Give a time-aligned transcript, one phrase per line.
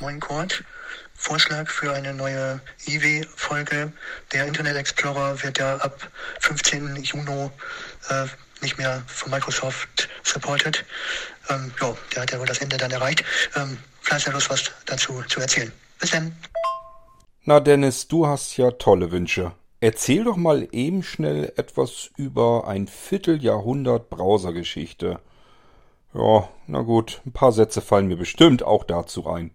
[0.00, 0.64] Moin Kurt.
[1.14, 3.92] Vorschlag für eine neue IW-Folge.
[4.32, 6.96] Der Internet Explorer wird ja ab 15.
[6.96, 7.50] Juni
[8.10, 8.26] äh,
[8.60, 10.84] nicht mehr von Microsoft supported.
[11.48, 13.24] Ähm, ja, der hat ja wohl das Ende dann erreicht.
[13.56, 15.72] Ähm, vielleicht ja Lust, was dazu zu erzählen.
[16.00, 16.36] Bis dann.
[17.44, 19.52] Na Dennis, du hast ja tolle Wünsche.
[19.80, 25.20] Erzähl doch mal eben schnell etwas über ein Vierteljahrhundert Browsergeschichte.
[26.14, 29.50] Ja, na gut, ein paar Sätze fallen mir bestimmt auch dazu ein.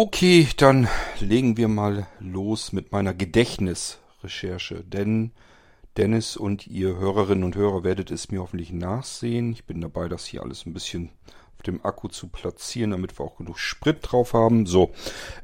[0.00, 0.86] Okay, dann
[1.18, 5.32] legen wir mal los mit meiner Gedächtnisrecherche, denn
[5.96, 9.50] Dennis und ihr Hörerinnen und Hörer werdet es mir hoffentlich nachsehen.
[9.50, 11.10] Ich bin dabei, das hier alles ein bisschen
[11.56, 14.66] auf dem Akku zu platzieren, damit wir auch genug Sprit drauf haben.
[14.66, 14.92] So,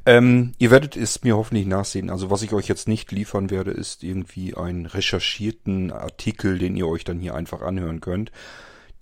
[0.06, 2.08] ähm, ihr werdet es mir hoffentlich nachsehen.
[2.08, 6.86] Also was ich euch jetzt nicht liefern werde, ist irgendwie einen recherchierten Artikel, den ihr
[6.86, 8.30] euch dann hier einfach anhören könnt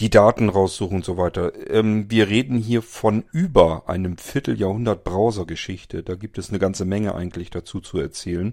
[0.02, 1.52] die Daten raussuchen und so weiter.
[1.70, 6.02] Ähm, wir reden hier von über einem Vierteljahrhundert Browsergeschichte.
[6.02, 8.52] Da gibt es eine ganze Menge eigentlich dazu zu erzählen.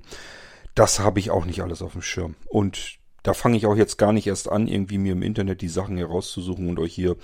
[0.76, 2.36] Das habe ich auch nicht alles auf dem Schirm.
[2.46, 5.70] Und da fange ich auch jetzt gar nicht erst an, irgendwie mir im Internet die
[5.70, 7.16] Sachen herauszusuchen und euch hier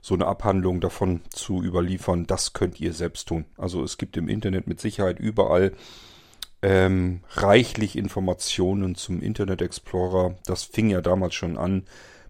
[0.00, 2.26] so eine Abhandlung davon zu überliefern.
[2.26, 3.44] Das könnt ihr selbst tun.
[3.56, 5.72] Also es gibt im Internet mit Sicherheit überall
[6.62, 10.34] ähm, reichlich Informationen zum Internet Explorer.
[10.46, 11.84] Das fing ja damals schon an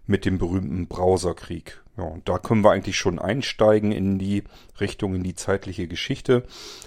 [0.09, 1.83] mit dem berühmten Browserkrieg.
[1.95, 4.43] Ja, und da können wir eigentlich schon einsteigen in die
[4.79, 6.45] Richtung, in die zeitliche Geschichte.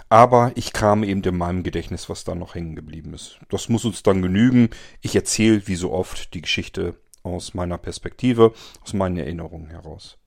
[0.08, 3.38] Aber ich kam eben in meinem Gedächtnis, was da noch hängen geblieben ist.
[3.48, 4.70] Das muss uns dann genügen.
[5.02, 10.18] Ich erzähle, wie so oft, die Geschichte aus meiner Perspektive, aus meinen Erinnerungen heraus.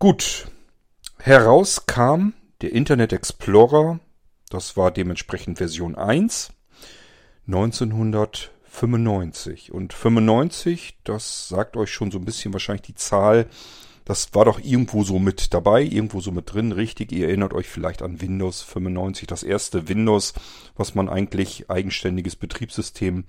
[0.00, 0.48] Gut.
[1.18, 4.00] Heraus kam der Internet Explorer.
[4.50, 6.52] Das war dementsprechend Version 1.
[7.46, 9.72] 1900 95.
[9.72, 13.46] Und 95, das sagt euch schon so ein bisschen wahrscheinlich die Zahl,
[14.04, 17.10] das war doch irgendwo so mit dabei, irgendwo so mit drin, richtig.
[17.12, 20.34] Ihr erinnert euch vielleicht an Windows 95, das erste Windows,
[20.76, 23.24] was man eigentlich eigenständiges Betriebssystem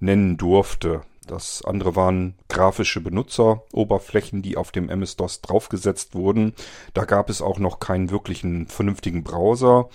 [0.00, 1.02] nennen durfte.
[1.26, 6.54] Das andere waren grafische Benutzeroberflächen, die auf dem MS-DOS draufgesetzt wurden.
[6.94, 9.88] Da gab es auch noch keinen wirklichen vernünftigen Browser.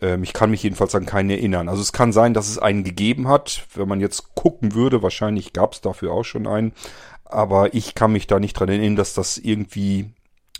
[0.00, 1.68] Ähm, ich kann mich jedenfalls an keinen erinnern.
[1.68, 3.66] Also es kann sein, dass es einen gegeben hat.
[3.74, 6.72] Wenn man jetzt gucken würde, wahrscheinlich gab es dafür auch schon einen.
[7.24, 10.10] Aber ich kann mich da nicht dran erinnern, dass das irgendwie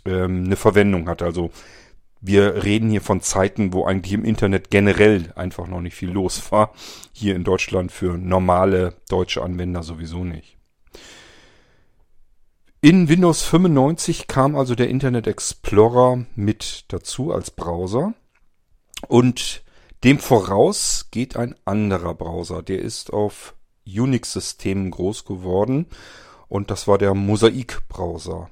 [0.05, 1.21] ähm, eine Verwendung hat.
[1.21, 1.51] Also
[2.21, 6.51] wir reden hier von Zeiten, wo eigentlich im Internet generell einfach noch nicht viel los
[6.51, 6.73] war.
[7.13, 10.57] Hier in Deutschland für normale deutsche Anwender sowieso nicht.
[12.81, 18.13] In Windows 95 kam also der Internet Explorer mit dazu als Browser.
[19.07, 19.63] Und
[20.03, 22.61] dem voraus geht ein anderer Browser.
[22.61, 23.55] Der ist auf
[23.87, 25.87] Unix-Systemen groß geworden.
[26.47, 28.49] Und das war der Mosaik-Browser.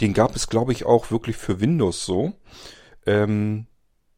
[0.00, 2.32] Den gab es, glaube ich, auch wirklich für Windows so.
[3.06, 3.66] Ähm,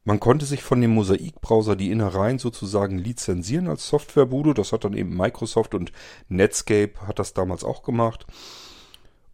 [0.05, 4.53] man konnte sich von dem Mosaik-Browser die Innereien sozusagen lizenzieren als Softwarebude.
[4.53, 5.93] Das hat dann eben Microsoft und
[6.29, 8.27] Netscape hat das damals auch gemacht.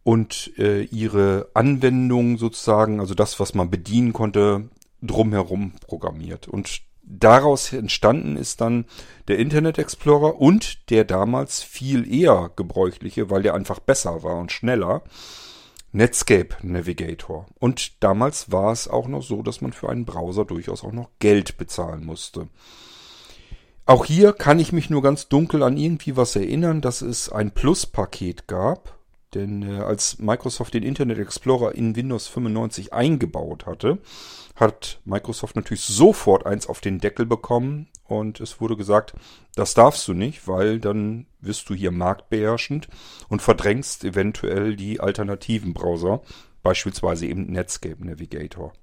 [0.03, 4.69] Und äh, ihre Anwendung sozusagen, also das, was man bedienen konnte,
[5.01, 6.47] drumherum programmiert.
[6.47, 8.85] Und daraus entstanden ist dann
[9.27, 14.51] der Internet Explorer und der damals viel eher gebräuchliche, weil der einfach besser war und
[14.51, 15.03] schneller,
[15.91, 17.47] Netscape Navigator.
[17.59, 21.09] Und damals war es auch noch so, dass man für einen Browser durchaus auch noch
[21.19, 22.47] Geld bezahlen musste.
[23.85, 27.51] Auch hier kann ich mich nur ganz dunkel an irgendwie was erinnern, dass es ein
[27.51, 28.97] Plus-Paket gab.
[29.33, 33.99] Denn äh, als Microsoft den Internet Explorer in Windows 95 eingebaut hatte,
[34.55, 39.13] hat Microsoft natürlich sofort eins auf den Deckel bekommen und es wurde gesagt,
[39.55, 42.89] das darfst du nicht, weil dann wirst du hier marktbeherrschend
[43.29, 46.21] und verdrängst eventuell die alternativen Browser,
[46.61, 48.73] beispielsweise eben Netscape Navigator.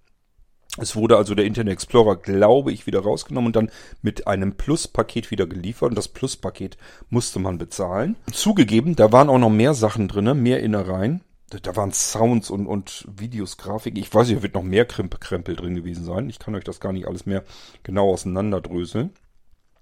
[0.81, 3.71] Es wurde also der Internet Explorer, glaube ich, wieder rausgenommen und dann
[4.03, 5.91] mit einem Plus-Paket wieder geliefert.
[5.91, 6.77] Und das Plus-Paket
[7.11, 8.17] musste man bezahlen.
[8.33, 13.07] Zugegeben, da waren auch noch mehr Sachen drin, mehr Innereien da waren Sounds und, und
[13.09, 13.97] Videos, Grafik.
[13.97, 16.29] Ich weiß nicht, wird noch mehr Krempel drin gewesen sein.
[16.29, 17.45] Ich kann euch das gar nicht alles mehr
[17.83, 19.15] genau auseinanderdröseln.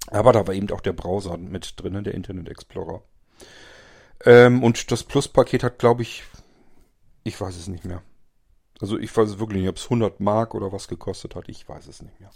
[0.09, 3.03] Aber da war eben auch der Browser mit drin, der Internet Explorer.
[4.25, 6.23] Ähm, und das Plus-Paket hat, glaube ich,
[7.25, 8.03] ich weiß es nicht mehr.
[8.81, 11.49] Also ich weiß es wirklich nicht, ob es 100 Mark oder was gekostet hat.
[11.49, 12.31] Ich weiß es nicht mehr.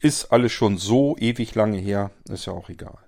[0.00, 2.10] Ist alles schon so ewig lange her.
[2.28, 2.98] Ist ja auch egal.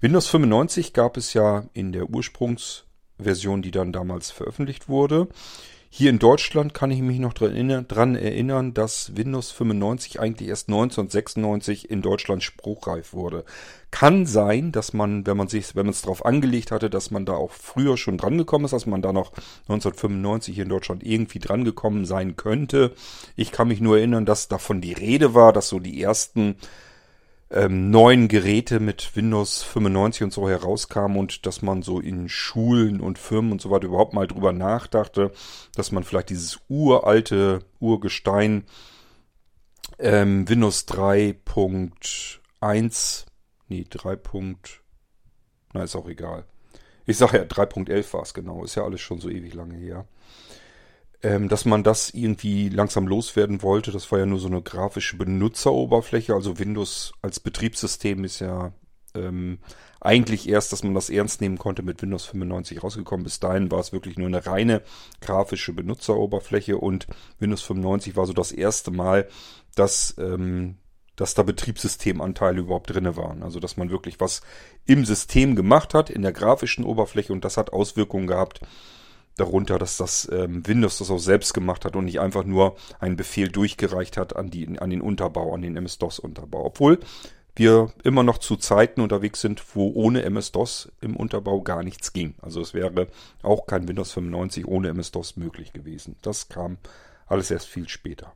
[0.00, 2.84] Windows 95 gab es ja in der Ursprungs-
[3.22, 5.28] Version, die dann damals veröffentlicht wurde.
[5.94, 11.90] Hier in Deutschland kann ich mich noch dran erinnern, dass Windows 95 eigentlich erst 1996
[11.90, 13.44] in Deutschland spruchreif wurde.
[13.90, 17.26] Kann sein, dass man, wenn man sich, wenn man es darauf angelegt hatte, dass man
[17.26, 19.32] da auch früher schon dran gekommen ist, dass man da noch
[19.68, 22.94] 1995 hier in Deutschland irgendwie dran gekommen sein könnte.
[23.36, 26.56] Ich kann mich nur erinnern, dass davon die Rede war, dass so die ersten
[27.52, 33.00] ähm, neuen Geräte mit Windows 95 und so herauskamen und dass man so in Schulen
[33.00, 35.30] und Firmen und so weiter überhaupt mal drüber nachdachte,
[35.74, 38.64] dass man vielleicht dieses uralte Urgestein
[39.98, 43.26] ähm, Windows 3.1,
[43.68, 44.18] nee, 3.
[45.74, 46.44] Na, ist auch egal.
[47.04, 50.06] Ich sage ja, 3.11 war es genau, ist ja alles schon so ewig lange her
[51.22, 53.92] ähm, dass man das irgendwie langsam loswerden wollte.
[53.92, 56.34] Das war ja nur so eine grafische Benutzeroberfläche.
[56.34, 58.72] Also Windows als Betriebssystem ist ja
[59.14, 59.58] ähm,
[60.00, 63.22] eigentlich erst, dass man das ernst nehmen konnte mit Windows 95 rausgekommen.
[63.22, 64.82] Bis dahin war es wirklich nur eine reine
[65.20, 67.06] grafische Benutzeroberfläche und
[67.38, 69.28] Windows 95 war so das erste Mal,
[69.76, 70.78] dass, ähm,
[71.14, 73.44] dass da Betriebssystemanteile überhaupt drinne waren.
[73.44, 74.42] Also dass man wirklich was
[74.86, 78.60] im System gemacht hat, in der grafischen Oberfläche und das hat Auswirkungen gehabt
[79.36, 83.16] darunter, dass das ähm, Windows das auch selbst gemacht hat und nicht einfach nur einen
[83.16, 86.64] Befehl durchgereicht hat an, die, an den Unterbau, an den MS-DOS-Unterbau.
[86.64, 86.98] Obwohl
[87.54, 92.34] wir immer noch zu Zeiten unterwegs sind, wo ohne MS-DOS im Unterbau gar nichts ging.
[92.40, 93.08] Also es wäre
[93.42, 96.16] auch kein Windows 95 ohne MS-DOS möglich gewesen.
[96.22, 96.78] Das kam
[97.26, 98.32] alles erst viel später.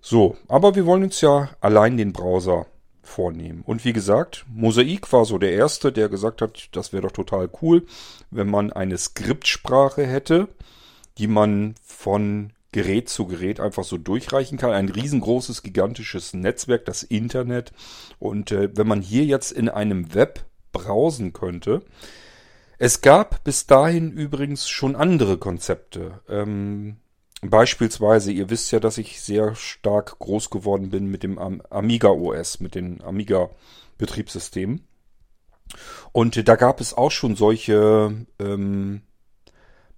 [0.00, 2.66] So, aber wir wollen uns ja allein den Browser
[3.06, 3.62] vornehmen.
[3.64, 7.48] Und wie gesagt, Mosaik war so der erste, der gesagt hat, das wäre doch total
[7.62, 7.86] cool,
[8.30, 10.48] wenn man eine Skriptsprache hätte,
[11.18, 14.72] die man von Gerät zu Gerät einfach so durchreichen kann.
[14.72, 17.72] Ein riesengroßes, gigantisches Netzwerk, das Internet.
[18.18, 21.82] Und äh, wenn man hier jetzt in einem Web browsen könnte,
[22.78, 26.20] es gab bis dahin übrigens schon andere Konzepte.
[26.28, 26.96] Ähm,
[27.50, 32.60] Beispielsweise, ihr wisst ja, dass ich sehr stark groß geworden bin mit dem Amiga OS,
[32.60, 33.50] mit den Amiga
[33.98, 34.86] Betriebssystemen.
[36.12, 39.02] Und da gab es auch schon solche ähm,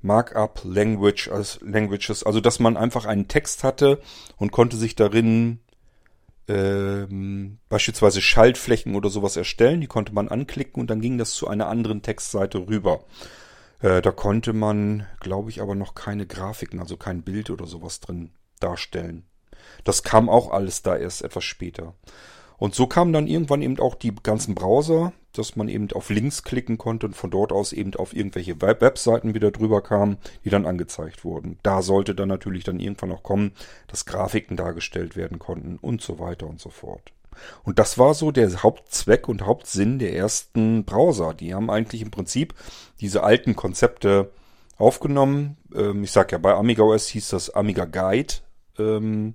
[0.00, 4.00] Markup Language, als Languages, also dass man einfach einen Text hatte
[4.36, 5.60] und konnte sich darin
[6.48, 9.80] ähm, beispielsweise Schaltflächen oder sowas erstellen.
[9.80, 13.04] Die konnte man anklicken und dann ging das zu einer anderen Textseite rüber.
[13.80, 18.00] Äh, da konnte man, glaube ich, aber noch keine Grafiken, also kein Bild oder sowas
[18.00, 18.30] drin
[18.60, 19.24] darstellen.
[19.84, 21.94] Das kam auch alles da erst etwas später.
[22.58, 26.42] Und so kamen dann irgendwann eben auch die ganzen Browser, dass man eben auf Links
[26.42, 30.50] klicken konnte und von dort aus eben auf irgendwelche Web Webseiten wieder drüber kamen, die
[30.50, 31.58] dann angezeigt wurden.
[31.62, 33.52] Da sollte dann natürlich dann irgendwann auch kommen,
[33.86, 37.12] dass Grafiken dargestellt werden konnten und so weiter und so fort.
[37.62, 41.34] Und das war so der Hauptzweck und Hauptsinn der ersten Browser.
[41.34, 42.54] Die haben eigentlich im Prinzip
[43.00, 44.30] diese alten Konzepte
[44.76, 45.56] aufgenommen.
[45.74, 48.34] Ähm, ich sag ja, bei Amiga OS hieß das Amiga Guide.
[48.78, 49.34] Ähm,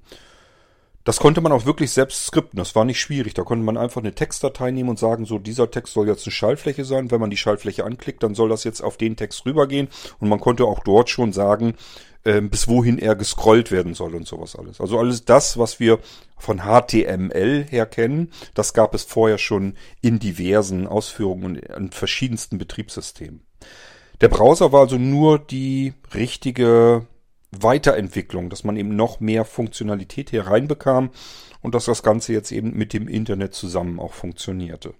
[1.03, 2.57] das konnte man auch wirklich selbst skripten.
[2.57, 3.33] Das war nicht schwierig.
[3.33, 6.31] Da konnte man einfach eine Textdatei nehmen und sagen, so dieser Text soll jetzt eine
[6.31, 7.11] Schaltfläche sein.
[7.11, 9.89] Wenn man die Schaltfläche anklickt, dann soll das jetzt auf den Text rübergehen.
[10.19, 11.75] Und man konnte auch dort schon sagen,
[12.23, 14.79] äh, bis wohin er gescrollt werden soll und sowas alles.
[14.79, 15.99] Also alles das, was wir
[16.37, 22.57] von HTML her kennen, das gab es vorher schon in diversen Ausführungen und in verschiedensten
[22.57, 23.45] Betriebssystemen.
[24.21, 27.07] Der Browser war also nur die richtige
[27.51, 31.11] Weiterentwicklung, dass man eben noch mehr Funktionalität hereinbekam
[31.61, 34.93] und dass das Ganze jetzt eben mit dem Internet zusammen auch funktionierte.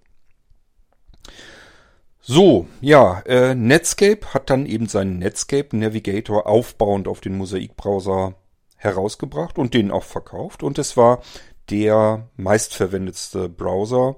[2.25, 8.35] So, ja, äh, Netscape hat dann eben seinen Netscape Navigator aufbauend auf den Mosaik-Browser
[8.77, 10.63] herausgebracht und den auch verkauft.
[10.63, 11.21] Und es war
[11.69, 14.15] der meistverwendetste Browser.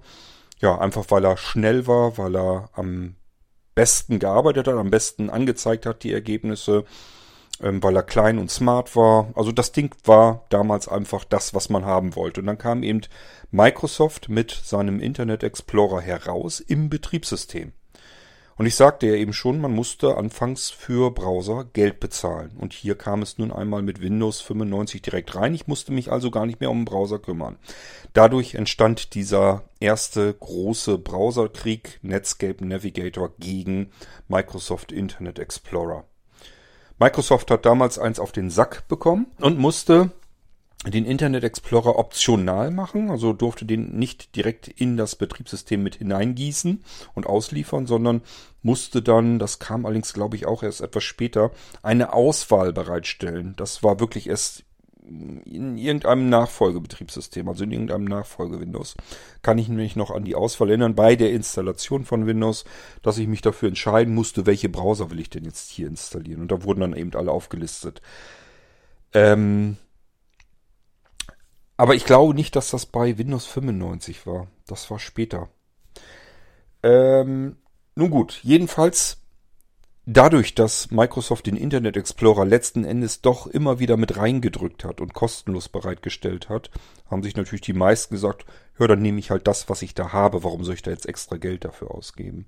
[0.60, 3.16] Ja, einfach weil er schnell war, weil er am
[3.74, 6.86] besten gearbeitet hat, am besten angezeigt hat die Ergebnisse,
[7.60, 9.32] ähm, weil er klein und smart war.
[9.34, 12.42] Also das Ding war damals einfach das, was man haben wollte.
[12.42, 13.02] Und dann kam eben
[13.50, 17.74] Microsoft mit seinem Internet Explorer heraus im Betriebssystem.
[18.58, 22.52] Und ich sagte ja eben schon, man musste anfangs für Browser Geld bezahlen.
[22.58, 25.54] Und hier kam es nun einmal mit Windows 95 direkt rein.
[25.54, 27.58] Ich musste mich also gar nicht mehr um den Browser kümmern.
[28.14, 33.92] Dadurch entstand dieser erste große Browserkrieg Netscape Navigator gegen
[34.30, 36.06] Microsoft Internet Explorer.
[36.98, 40.12] Microsoft hat damals eins auf den Sack bekommen und musste
[40.92, 46.84] den Internet Explorer optional machen, also durfte den nicht direkt in das Betriebssystem mit hineingießen
[47.14, 48.22] und ausliefern, sondern
[48.62, 51.52] musste dann, das kam allerdings glaube ich auch erst etwas später,
[51.82, 53.54] eine Auswahl bereitstellen.
[53.58, 54.64] Das war wirklich erst
[55.08, 58.96] in irgendeinem Nachfolgebetriebssystem, also in irgendeinem Nachfolge-Windows.
[59.42, 62.66] Kann ich mich noch an die Auswahl erinnern bei der Installation von Windows,
[63.02, 66.42] dass ich mich dafür entscheiden musste, welche Browser will ich denn jetzt hier installieren.
[66.42, 68.02] Und da wurden dann eben alle aufgelistet.
[69.14, 69.78] Ähm,
[71.78, 74.48] aber ich glaube nicht, dass das bei Windows 95 war.
[74.68, 75.50] Das war später.
[76.84, 77.58] Ähm,
[77.96, 79.26] nun gut, jedenfalls
[80.08, 85.16] Dadurch, dass Microsoft den Internet Explorer letzten Endes doch immer wieder mit reingedrückt hat und
[85.16, 86.70] kostenlos bereitgestellt hat,
[87.10, 90.14] haben sich natürlich die meisten gesagt, hör, dann nehme ich halt das, was ich da
[90.14, 92.46] habe, warum soll ich da jetzt extra Geld dafür ausgeben?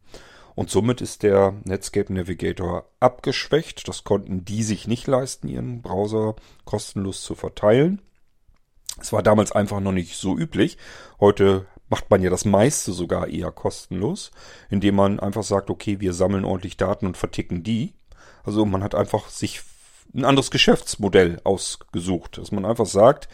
[0.54, 3.88] Und somit ist der Netscape Navigator abgeschwächt.
[3.88, 8.02] Das konnten die sich nicht leisten, ihren Browser kostenlos zu verteilen.
[9.00, 10.78] Es war damals einfach noch nicht so üblich.
[11.20, 14.32] Heute macht man ja das meiste sogar eher kostenlos,
[14.70, 17.94] indem man einfach sagt, okay, wir sammeln ordentlich Daten und verticken die.
[18.44, 19.62] Also man hat einfach sich
[20.14, 23.30] ein anderes Geschäftsmodell ausgesucht, dass man einfach sagt,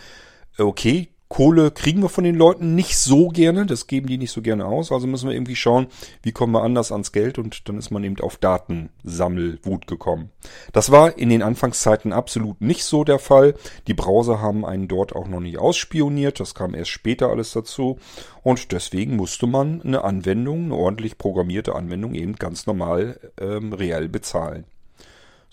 [0.58, 4.44] okay, Kohle kriegen wir von den Leuten nicht so gerne, das geben die nicht so
[4.44, 5.88] gerne aus, also müssen wir irgendwie schauen,
[6.22, 10.30] wie kommen wir anders ans Geld und dann ist man eben auf Datensammelwut gekommen.
[10.74, 13.56] Das war in den Anfangszeiten absolut nicht so der Fall.
[13.88, 17.98] Die Browser haben einen dort auch noch nicht ausspioniert, das kam erst später alles dazu
[18.44, 24.08] und deswegen musste man eine Anwendung, eine ordentlich programmierte Anwendung eben ganz normal ähm, reell
[24.08, 24.66] bezahlen.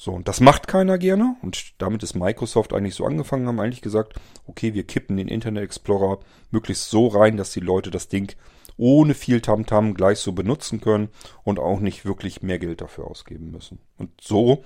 [0.02, 1.36] So, und das macht keiner gerne.
[1.42, 4.14] Und damit ist Microsoft eigentlich so angefangen, haben eigentlich gesagt,
[4.46, 8.34] okay, wir kippen den Internet Explorer möglichst so rein, dass die Leute das Ding
[8.78, 11.10] ohne viel Tamtam -Tam gleich so benutzen können
[11.44, 13.78] und auch nicht wirklich mehr Geld dafür ausgeben müssen.
[13.98, 14.64] Und so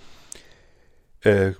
[1.22, 1.54] äh,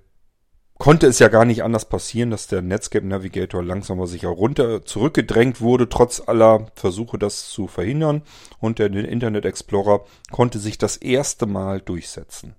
[0.78, 4.85] konnte es ja gar nicht anders passieren, dass der Netscape Navigator langsam aber sicher runter
[4.85, 8.23] zurückgedrängt wurde, trotz aller Versuche, das zu verhindern.
[8.61, 12.54] Und der Internet Explorer konnte sich das erste Mal durchsetzen.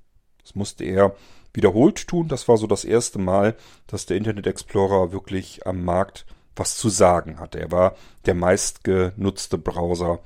[0.46, 1.16] Das musste er
[1.54, 2.28] wiederholt tun.
[2.28, 3.56] Das war so das erste Mal,
[3.88, 6.26] dass der Internet Explorer wirklich am Markt
[6.56, 7.60] was zu sagen hatte.
[7.60, 10.20] Er war der meistgenutzte Browser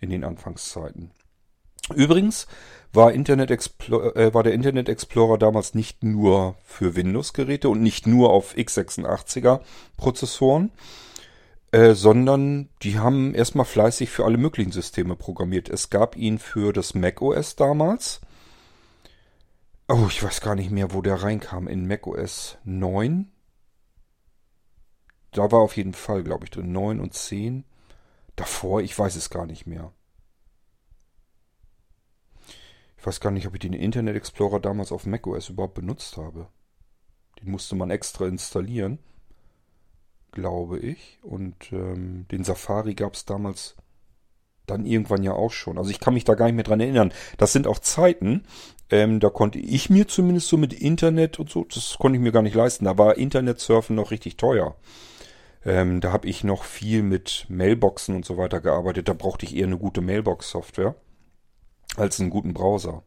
[0.00, 1.10] in den Anfangszeiten.
[1.94, 2.46] Übrigens
[2.92, 8.06] war, Internet Explorer, äh, war der Internet Explorer damals nicht nur für Windows-Geräte und nicht
[8.06, 9.60] nur auf x86er
[9.96, 10.70] Prozessoren,
[11.72, 15.68] äh, sondern die haben erstmal fleißig für alle möglichen Systeme programmiert.
[15.68, 18.20] Es gab ihn für das Mac OS damals.
[19.86, 21.68] Oh, ich weiß gar nicht mehr, wo der reinkam.
[21.68, 23.30] In macOS 9.
[25.32, 27.64] Da war auf jeden Fall, glaube ich, drin 9 und 10.
[28.34, 29.92] Davor, ich weiß es gar nicht mehr.
[32.96, 36.48] Ich weiß gar nicht, ob ich den Internet Explorer damals auf macOS überhaupt benutzt habe.
[37.42, 38.98] Den musste man extra installieren,
[40.32, 41.18] glaube ich.
[41.20, 43.76] Und ähm, den Safari gab es damals
[44.66, 45.76] dann irgendwann ja auch schon.
[45.76, 47.12] Also ich kann mich da gar nicht mehr dran erinnern.
[47.36, 48.44] Das sind auch Zeiten,
[48.94, 52.30] ähm, da konnte ich mir zumindest so mit Internet und so, das konnte ich mir
[52.30, 52.84] gar nicht leisten.
[52.84, 54.76] Da war Internetsurfen noch richtig teuer.
[55.66, 59.08] Ähm, da habe ich noch viel mit Mailboxen und so weiter gearbeitet.
[59.08, 60.94] Da brauchte ich eher eine gute Mailbox-Software
[61.96, 63.02] als einen guten Browser.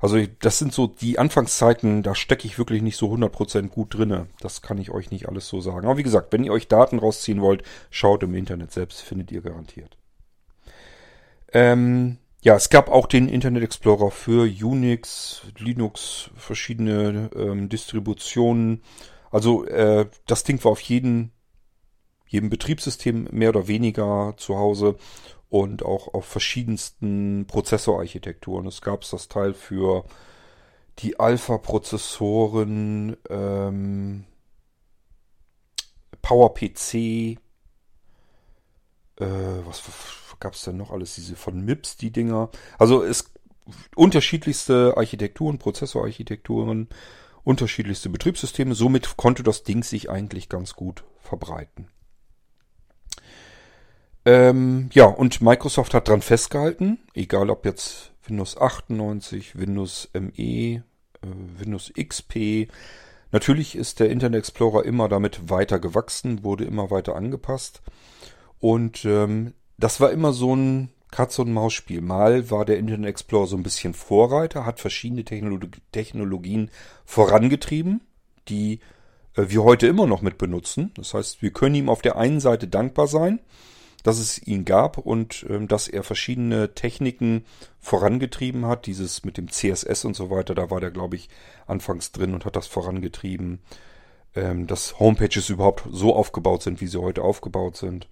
[0.00, 4.26] Also das sind so die Anfangszeiten, da stecke ich wirklich nicht so 100% gut drinne.
[4.40, 5.86] Das kann ich euch nicht alles so sagen.
[5.86, 9.42] Aber wie gesagt, wenn ihr euch Daten rausziehen wollt, schaut im Internet selbst, findet ihr
[9.42, 9.96] garantiert.
[11.52, 18.82] Ähm, ja, es gab auch den Internet Explorer für Unix, Linux, verschiedene ähm, Distributionen.
[19.30, 21.30] Also äh, das Ding war auf jeden,
[22.26, 24.96] jedem Betriebssystem mehr oder weniger zu Hause
[25.50, 28.66] und auch auf verschiedensten Prozessorarchitekturen.
[28.66, 30.04] Es gab das Teil für
[30.98, 34.24] die Alpha-Prozessoren, ähm,
[36.22, 37.36] PowerPC, äh,
[39.64, 41.14] was gab es denn noch alles?
[41.14, 42.50] Diese von MIPS, die Dinger.
[42.78, 43.32] Also es
[43.94, 46.88] unterschiedlichste Architekturen, Prozessorarchitekturen,
[47.44, 48.74] unterschiedlichste Betriebssysteme.
[48.74, 51.88] Somit konnte das Ding sich eigentlich ganz gut verbreiten.
[54.24, 60.82] Ähm, ja, und Microsoft hat dran festgehalten, egal ob jetzt Windows 98, Windows ME, äh,
[61.22, 62.68] Windows XP.
[63.32, 67.82] Natürlich ist der Internet Explorer immer damit weiter gewachsen, wurde immer weiter angepasst.
[68.60, 72.00] Und ähm, das war immer so ein Katz- und Maus-Spiel.
[72.00, 76.70] Mal war der Internet Explorer so ein bisschen Vorreiter, hat verschiedene Technolog Technologien
[77.04, 78.00] vorangetrieben,
[78.48, 78.80] die
[79.36, 80.90] äh, wir heute immer noch mit benutzen.
[80.96, 83.40] Das heißt, wir können ihm auf der einen Seite dankbar sein,
[84.02, 87.44] dass es ihn gab und ähm, dass er verschiedene Techniken
[87.78, 88.86] vorangetrieben hat.
[88.86, 91.28] Dieses mit dem CSS und so weiter, da war der, glaube ich,
[91.66, 93.60] anfangs drin und hat das vorangetrieben,
[94.34, 98.08] ähm, dass Homepages überhaupt so aufgebaut sind, wie sie heute aufgebaut sind.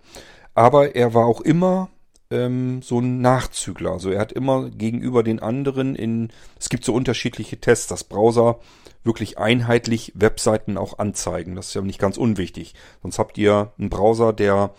[0.54, 1.90] Aber er war auch immer
[2.30, 3.92] ähm, so ein Nachzügler.
[3.92, 6.28] Also er hat immer gegenüber den anderen in,
[6.58, 8.58] es gibt so unterschiedliche Tests, dass Browser
[9.02, 11.56] wirklich einheitlich Webseiten auch anzeigen.
[11.56, 12.74] Das ist ja nicht ganz unwichtig.
[13.02, 14.74] Sonst habt ihr einen Browser, der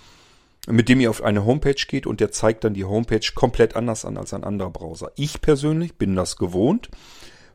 [0.68, 4.06] mit dem ihr auf eine Homepage geht und der zeigt dann die Homepage komplett anders
[4.06, 5.12] an als ein anderer Browser.
[5.16, 6.90] Ich persönlich bin das gewohnt,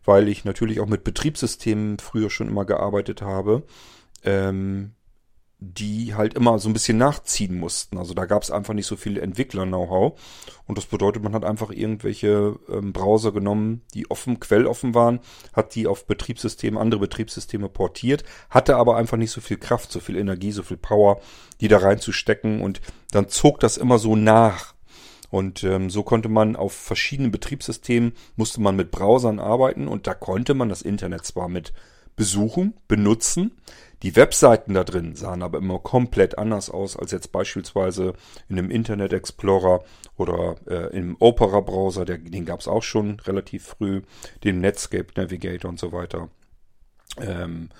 [0.04, 3.62] weil ich natürlich auch mit Betriebssystemen früher schon immer gearbeitet habe.
[4.24, 4.92] Ähm,
[5.58, 7.96] die halt immer so ein bisschen nachziehen mussten.
[7.96, 10.20] Also da gab es einfach nicht so viel Entwickler-Know-how.
[10.66, 15.20] Und das bedeutet, man hat einfach irgendwelche ähm, Browser genommen, die offen, quelloffen waren,
[15.54, 20.00] hat die auf Betriebssysteme, andere Betriebssysteme portiert, hatte aber einfach nicht so viel Kraft, so
[20.00, 21.20] viel Energie, so viel Power,
[21.60, 22.60] die da reinzustecken.
[22.60, 24.74] Und dann zog das immer so nach.
[25.30, 30.14] Und ähm, so konnte man auf verschiedenen Betriebssystemen, musste man mit Browsern arbeiten und da
[30.14, 31.72] konnte man das Internet zwar mit
[32.14, 33.52] besuchen, benutzen,
[34.02, 38.12] die Webseiten da drin sahen aber immer komplett anders aus als jetzt beispielsweise
[38.48, 39.82] in einem Internet Explorer
[40.16, 44.02] oder äh, im Opera Browser, der, den gab es auch schon relativ früh,
[44.44, 46.28] den Netscape Navigator und so weiter.
[47.18, 47.70] Ähm,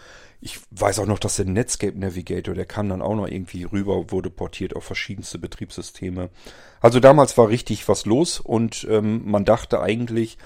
[0.41, 4.11] ich weiß auch noch, dass der Netscape Navigator, der kam dann auch noch irgendwie rüber,
[4.11, 6.31] wurde portiert auf verschiedenste Betriebssysteme.
[6.81, 10.39] Also damals war richtig was los und ähm, man dachte eigentlich,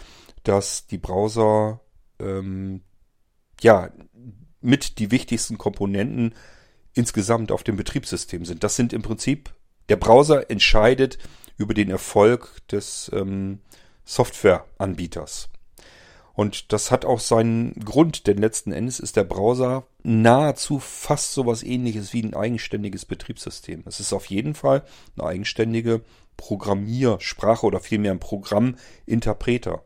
[0.42, 1.80] dass die Browser
[2.18, 2.82] ähm,
[3.60, 3.90] ja
[4.60, 6.34] mit die wichtigsten Komponenten
[6.94, 8.64] insgesamt auf dem Betriebssystem sind.
[8.64, 9.50] Das sind im Prinzip,
[9.88, 11.18] der Browser entscheidet
[11.56, 13.60] über den Erfolg des ähm,
[14.04, 15.48] Softwareanbieters.
[16.32, 21.62] Und das hat auch seinen Grund, denn letzten Endes ist der Browser nahezu fast sowas
[21.62, 23.82] ähnliches wie ein eigenständiges Betriebssystem.
[23.84, 24.84] Es ist auf jeden Fall
[25.16, 26.02] eine eigenständige
[26.36, 29.84] Programmiersprache oder vielmehr ein Programminterpreter.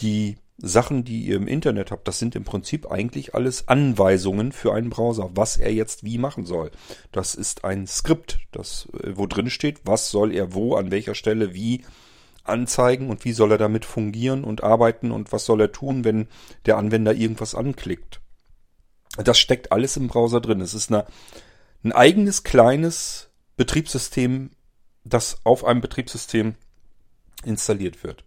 [0.00, 4.72] Die Sachen, die ihr im Internet habt, das sind im Prinzip eigentlich alles Anweisungen für
[4.72, 6.70] einen Browser, was er jetzt wie machen soll.
[7.10, 11.14] Das ist ein Skript, das, äh, wo drin steht, was soll er wo, an welcher
[11.14, 11.84] Stelle, wie
[12.44, 16.28] anzeigen und wie soll er damit fungieren und arbeiten und was soll er tun, wenn
[16.66, 18.20] der Anwender irgendwas anklickt.
[19.16, 20.60] Das steckt alles im Browser drin.
[20.60, 21.06] Es ist eine,
[21.82, 24.50] ein eigenes kleines Betriebssystem,
[25.04, 26.54] das auf einem Betriebssystem
[27.44, 28.24] installiert wird.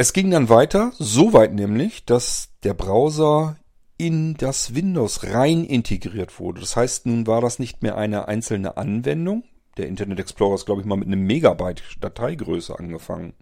[0.00, 3.56] Es ging dann weiter, so weit nämlich, dass der Browser
[3.96, 6.60] in das Windows rein integriert wurde.
[6.60, 9.42] Das heißt, nun war das nicht mehr eine einzelne Anwendung.
[9.76, 13.34] Der Internet Explorer ist, glaube ich, mal mit einem Megabyte Dateigröße angefangen.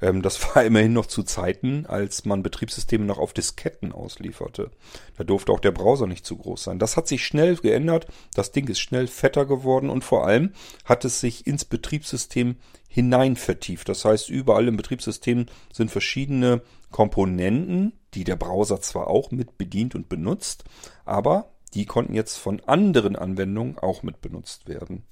[0.00, 4.70] Ähm, das war immerhin noch zu Zeiten, als man Betriebssysteme noch auf Disketten auslieferte.
[5.16, 6.78] Da durfte auch der Browser nicht zu groß sein.
[6.78, 8.06] Das hat sich schnell geändert.
[8.34, 10.52] Das Ding ist schnell fetter geworden und vor allem
[10.84, 12.56] hat es sich ins Betriebssystem
[12.88, 13.88] hinein vertieft.
[13.88, 19.94] Das heißt, überall im Betriebssystem sind verschiedene Komponenten, die der Browser zwar auch mit bedient
[19.94, 20.64] und benutzt,
[21.04, 25.04] aber die konnten jetzt von anderen Anwendungen auch mit benutzt werden.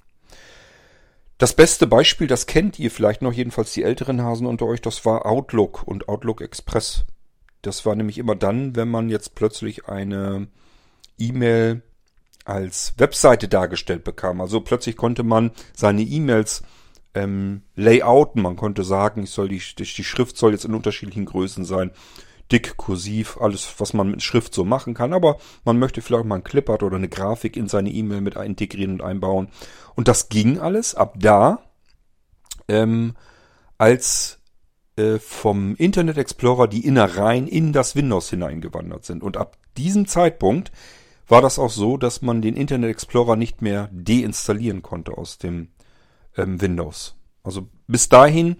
[1.37, 5.05] Das beste Beispiel, das kennt ihr vielleicht noch, jedenfalls die älteren Hasen unter euch, das
[5.05, 7.05] war Outlook und Outlook Express.
[7.61, 10.47] Das war nämlich immer dann, wenn man jetzt plötzlich eine
[11.19, 11.83] E-Mail
[12.45, 14.41] als Webseite dargestellt bekam.
[14.41, 16.63] Also plötzlich konnte man seine E-Mails
[17.13, 18.41] ähm, layouten.
[18.41, 21.91] Man konnte sagen, ich soll die, die Schrift soll jetzt in unterschiedlichen Größen sein
[22.51, 25.13] dick, kursiv, alles, was man mit Schrift so machen kann.
[25.13, 28.93] Aber man möchte vielleicht mal ein Clipart oder eine Grafik in seine E-Mail mit integrieren
[28.93, 29.49] und einbauen.
[29.95, 31.59] Und das ging alles ab da,
[32.67, 33.15] ähm,
[33.77, 34.39] als
[34.97, 39.23] äh, vom Internet Explorer die Innereien in das Windows hineingewandert sind.
[39.23, 40.71] Und ab diesem Zeitpunkt
[41.27, 45.69] war das auch so, dass man den Internet Explorer nicht mehr deinstallieren konnte aus dem
[46.37, 47.15] ähm, Windows.
[47.43, 48.57] Also bis dahin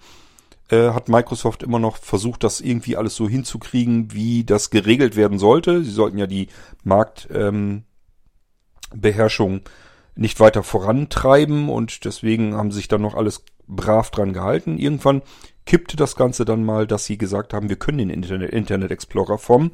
[0.70, 5.40] äh, hat Microsoft immer noch versucht, das irgendwie alles so hinzukriegen, wie das geregelt werden
[5.40, 5.84] sollte.
[5.84, 6.48] Sie sollten ja die
[6.84, 7.84] Marktbeherrschung
[9.52, 9.62] ähm,
[10.16, 14.78] nicht weiter vorantreiben und deswegen haben sich dann noch alles brav dran gehalten.
[14.78, 15.22] Irgendwann
[15.66, 19.38] kippte das Ganze dann mal, dass sie gesagt haben, wir können den Internet, Internet Explorer
[19.38, 19.72] vom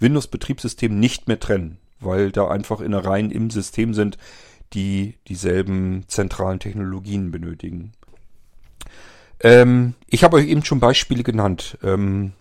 [0.00, 4.18] Windows-Betriebssystem nicht mehr trennen, weil da einfach Innereien im System sind,
[4.72, 7.92] die dieselben zentralen Technologien benötigen.
[9.44, 11.78] Ähm, ich habe euch eben schon Beispiele genannt.
[11.84, 12.32] Ähm,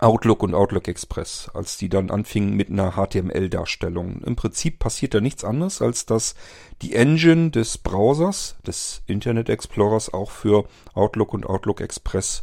[0.00, 4.22] Outlook und Outlook Express, als die dann anfingen mit einer HTML-Darstellung.
[4.22, 6.34] Im Prinzip passiert da nichts anderes, als dass
[6.82, 12.42] die Engine des Browsers, des Internet Explorers auch für Outlook und Outlook Express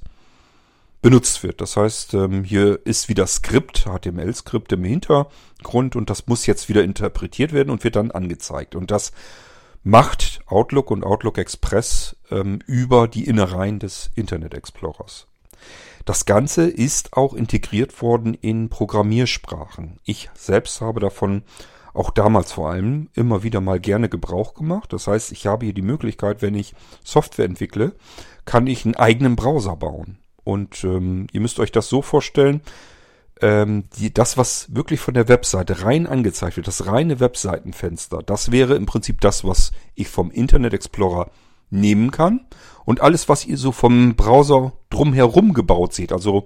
[1.02, 1.62] benutzt wird.
[1.62, 6.84] Das heißt, ähm, hier ist wieder Skript, HTML-Skript im Hintergrund und das muss jetzt wieder
[6.84, 8.76] interpretiert werden und wird dann angezeigt.
[8.76, 9.12] Und das
[9.86, 15.28] macht Outlook und Outlook Express ähm, über die Innereien des Internet Explorers.
[16.06, 20.00] Das Ganze ist auch integriert worden in Programmiersprachen.
[20.04, 21.44] Ich selbst habe davon
[21.94, 24.92] auch damals vor allem immer wieder mal gerne Gebrauch gemacht.
[24.92, 27.94] Das heißt, ich habe hier die Möglichkeit, wenn ich Software entwickle,
[28.46, 30.18] kann ich einen eigenen Browser bauen.
[30.44, 32.62] Und ähm, ihr müsst euch das so vorstellen,
[33.42, 38.52] ähm, die, das, was wirklich von der Webseite rein angezeigt wird, das reine Webseitenfenster, das
[38.52, 41.30] wäre im Prinzip das, was ich vom Internet Explorer
[41.70, 42.46] nehmen kann.
[42.86, 46.46] Und alles, was ihr so vom Browser drumherum gebaut seht, also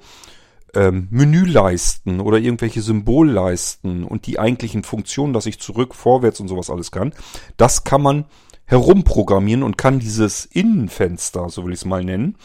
[0.73, 6.69] ähm, Menüleisten oder irgendwelche Symbolleisten und die eigentlichen Funktionen, dass ich zurück, vorwärts und sowas
[6.69, 7.13] alles kann,
[7.57, 8.25] das kann man
[8.65, 12.35] herumprogrammieren und kann dieses Innenfenster, so will ich es mal nennen,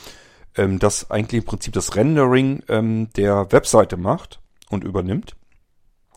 [0.56, 4.40] ähm, das eigentlich im Prinzip das Rendering ähm, der Webseite macht
[4.70, 5.36] und übernimmt.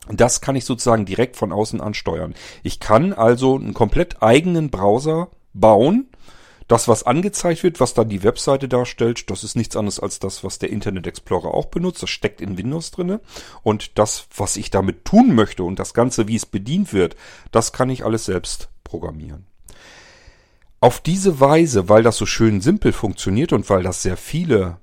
[0.09, 2.33] Das kann ich sozusagen direkt von außen ansteuern.
[2.63, 6.07] Ich kann also einen komplett eigenen Browser bauen.
[6.67, 10.43] Das, was angezeigt wird, was dann die Webseite darstellt, das ist nichts anderes als das,
[10.43, 12.03] was der Internet Explorer auch benutzt.
[12.03, 13.21] Das steckt in Windows drinne.
[13.63, 17.15] Und das, was ich damit tun möchte und das Ganze, wie es bedient wird,
[17.51, 19.47] das kann ich alles selbst programmieren.
[20.79, 24.77] Auf diese Weise, weil das so schön simpel funktioniert und weil das sehr viele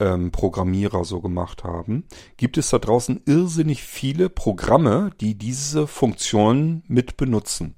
[0.00, 2.04] ähm, Programmierer so gemacht haben,
[2.36, 7.74] gibt es da draußen irrsinnig viele Programme, die diese Funktionen mit benutzen.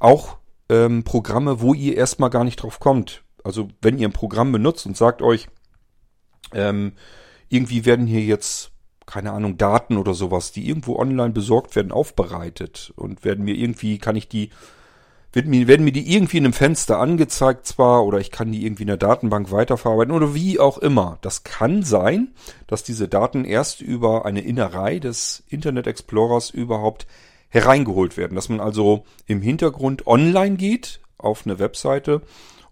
[0.00, 3.22] Auch ähm, Programme, wo ihr erstmal gar nicht drauf kommt.
[3.44, 5.48] Also wenn ihr ein Programm benutzt und sagt euch,
[6.52, 6.94] ähm,
[7.48, 8.72] irgendwie werden hier jetzt
[9.06, 13.98] keine Ahnung, Daten oder sowas, die irgendwo online besorgt werden, aufbereitet und werden mir irgendwie,
[13.98, 14.50] kann ich die
[15.34, 18.64] wird mir, werden mir die irgendwie in einem Fenster angezeigt zwar oder ich kann die
[18.64, 21.18] irgendwie in der Datenbank weiterverarbeiten oder wie auch immer.
[21.22, 22.34] Das kann sein,
[22.66, 27.06] dass diese Daten erst über eine Innerei des Internet Explorers überhaupt
[27.48, 28.34] hereingeholt werden.
[28.34, 32.22] Dass man also im Hintergrund online geht auf eine Webseite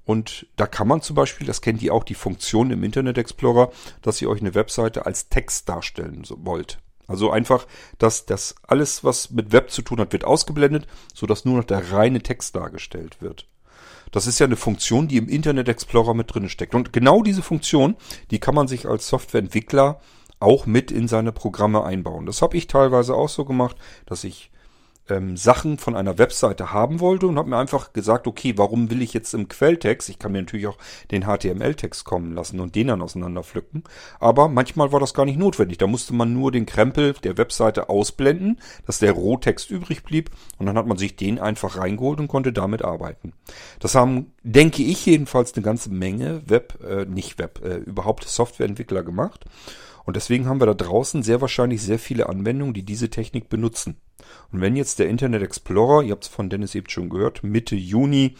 [0.04, 3.70] und da kann man zum Beispiel, das kennt ihr auch, die Funktion im Internet Explorer,
[4.02, 6.78] dass ihr euch eine Webseite als Text darstellen wollt.
[7.08, 7.66] Also einfach,
[7.98, 11.92] dass das alles, was mit Web zu tun hat, wird ausgeblendet, sodass nur noch der
[11.92, 13.48] reine Text dargestellt wird.
[14.12, 16.74] Das ist ja eine Funktion, die im Internet Explorer mit drin steckt.
[16.74, 17.96] Und genau diese Funktion,
[18.30, 20.00] die kann man sich als Softwareentwickler
[20.38, 22.26] auch mit in seine Programme einbauen.
[22.26, 24.51] Das habe ich teilweise auch so gemacht, dass ich
[25.12, 29.02] ähm, Sachen von einer Webseite haben wollte und habe mir einfach gesagt, okay, warum will
[29.02, 30.78] ich jetzt im Quelltext, ich kann mir natürlich auch
[31.10, 33.84] den HTML-Text kommen lassen und den dann auseinanderpflücken,
[34.18, 35.78] aber manchmal war das gar nicht notwendig.
[35.78, 40.66] Da musste man nur den Krempel der Webseite ausblenden, dass der Rohtext übrig blieb und
[40.66, 43.32] dann hat man sich den einfach reingeholt und konnte damit arbeiten.
[43.80, 49.02] Das haben, denke ich jedenfalls, eine ganze Menge Web, äh, nicht Web, äh, überhaupt Softwareentwickler
[49.02, 49.44] gemacht.
[50.04, 53.96] Und deswegen haben wir da draußen sehr wahrscheinlich sehr viele Anwendungen, die diese Technik benutzen.
[54.50, 57.76] Und wenn jetzt der Internet Explorer, ihr habt es von Dennis eben schon gehört, Mitte
[57.76, 58.36] Juni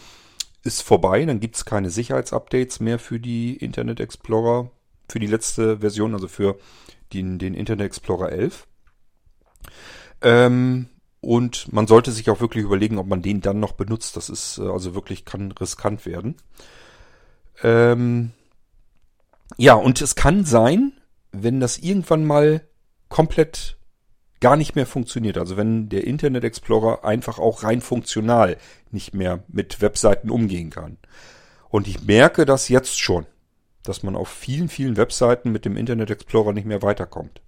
[0.64, 4.70] ist vorbei, dann gibt es keine Sicherheitsupdates mehr für die Internet Explorer,
[5.08, 6.58] für die letzte Version, also für
[7.12, 8.66] den, den Internet Explorer 11.
[10.22, 10.88] Ähm,
[11.20, 14.16] und man sollte sich auch wirklich überlegen, ob man den dann noch benutzt.
[14.16, 16.36] Das ist äh, also wirklich kann riskant werden.
[17.62, 18.32] Ähm,
[19.56, 20.92] ja, und es kann sein,
[21.32, 22.62] wenn das irgendwann mal
[23.08, 23.76] komplett
[24.40, 25.38] gar nicht mehr funktioniert.
[25.38, 28.56] Also wenn der Internet Explorer einfach auch rein funktional
[28.90, 30.98] nicht mehr mit Webseiten umgehen kann.
[31.70, 33.26] Und ich merke das jetzt schon,
[33.84, 37.40] dass man auf vielen, vielen Webseiten mit dem Internet Explorer nicht mehr weiterkommt.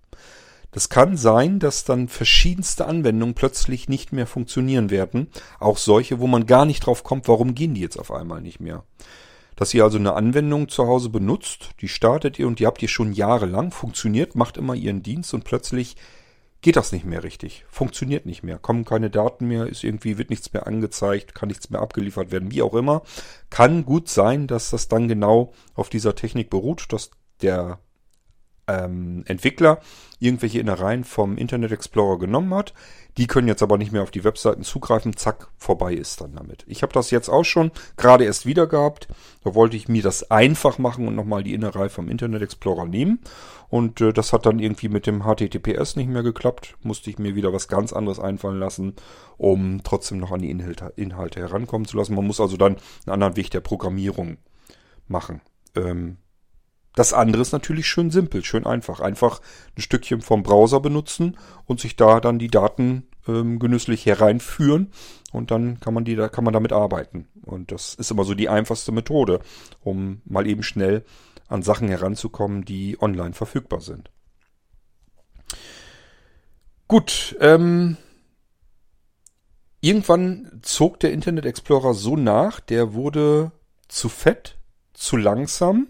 [0.71, 5.29] Das kann sein, dass dann verschiedenste Anwendungen plötzlich nicht mehr funktionieren werden.
[5.61, 8.61] Auch solche, wo man gar nicht drauf kommt, warum gehen die jetzt auf einmal nicht
[8.61, 8.85] mehr.
[9.57, 12.89] Dass ihr also eine Anwendung zu Hause benutzt, die startet ihr und die habt ihr
[12.89, 15.97] schon jahrelang, funktioniert, macht immer ihren Dienst und plötzlich
[16.65, 17.65] geht das nicht mehr richtig.
[17.69, 18.59] Funktioniert nicht mehr.
[18.59, 22.51] Kommen keine Daten mehr, ist irgendwie, wird nichts mehr angezeigt, kann nichts mehr abgeliefert werden,
[22.51, 23.03] wie auch immer.
[23.51, 27.11] Kann gut sein, dass das dann genau auf dieser Technik beruht, dass
[27.43, 27.81] der
[28.67, 29.81] ähm, Entwickler
[30.21, 32.73] irgendwelche Innereien vom Internet Explorer genommen hat.
[33.17, 35.17] Die können jetzt aber nicht mehr auf die Webseiten zugreifen.
[35.17, 36.65] Zack, vorbei ist dann damit.
[36.67, 39.07] Ich habe das jetzt auch schon gerade erst wieder gehabt.
[39.45, 43.21] Da wollte ich mir das einfach machen und nochmal die Innerei vom Internet Explorer nehmen.
[43.69, 46.77] Und äh, das hat dann irgendwie mit dem HTTPS nicht mehr geklappt.
[46.83, 48.95] Musste ich mir wieder was ganz anderes einfallen lassen,
[49.37, 52.15] um trotzdem noch an die Inhalte, Inhalte herankommen zu lassen.
[52.15, 54.39] Man muss also dann einen anderen Weg der Programmierung
[55.07, 55.41] machen.
[55.77, 56.17] Ähm,
[56.95, 59.01] das andere ist natürlich schön simpel, schön einfach.
[59.01, 59.41] Einfach
[59.77, 64.93] ein Stückchen vom Browser benutzen und sich da dann die Daten ähm, genüsslich hereinführen
[65.33, 67.27] und dann kann man die, da kann man damit arbeiten.
[67.43, 69.41] Und das ist immer so die einfachste Methode,
[69.83, 71.05] um mal eben schnell
[71.49, 74.11] an Sachen heranzukommen, die online verfügbar sind.
[76.87, 77.97] Gut, ähm,
[79.81, 83.51] irgendwann zog der Internet Explorer so nach, der wurde
[83.89, 84.59] zu fett,
[84.93, 85.89] zu langsam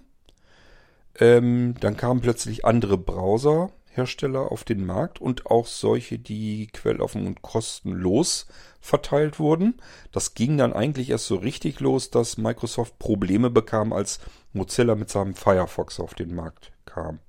[1.19, 7.27] ähm, dann kamen plötzlich andere Browser Hersteller auf den Markt und auch solche, die quelloffen
[7.27, 8.47] und kostenlos
[8.81, 9.75] verteilt wurden.
[10.13, 14.19] Das ging dann eigentlich erst so richtig los, dass Microsoft Probleme bekam, als
[14.53, 17.21] Mozilla mit seinem Firefox auf den Markt kam.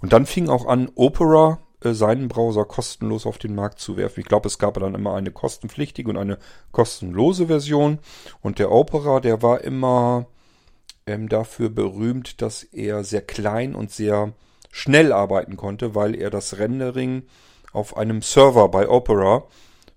[0.00, 4.20] Und dann fing auch an, Opera äh, seinen Browser kostenlos auf den Markt zu werfen.
[4.20, 6.38] Ich glaube, es gab dann immer eine kostenpflichtige und eine
[6.72, 7.98] kostenlose Version.
[8.42, 10.26] Und der Opera, der war immer
[11.06, 14.32] ähm, dafür berühmt, dass er sehr klein und sehr
[14.70, 17.24] schnell arbeiten konnte, weil er das Rendering
[17.72, 19.44] auf einem Server bei Opera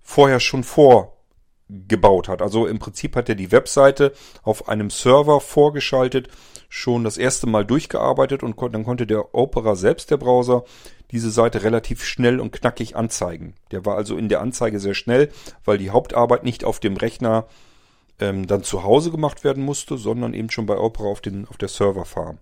[0.01, 2.41] vorher schon vorgebaut hat.
[2.41, 6.29] Also im Prinzip hat er die Webseite auf einem Server vorgeschaltet,
[6.69, 10.63] schon das erste Mal durchgearbeitet und dann konnte der Opera selbst, der Browser,
[11.11, 13.55] diese Seite relativ schnell und knackig anzeigen.
[13.71, 15.31] Der war also in der Anzeige sehr schnell,
[15.63, 17.47] weil die Hauptarbeit nicht auf dem Rechner
[18.19, 21.57] ähm, dann zu Hause gemacht werden musste, sondern eben schon bei Opera auf, den, auf
[21.57, 22.39] der Serverfarm.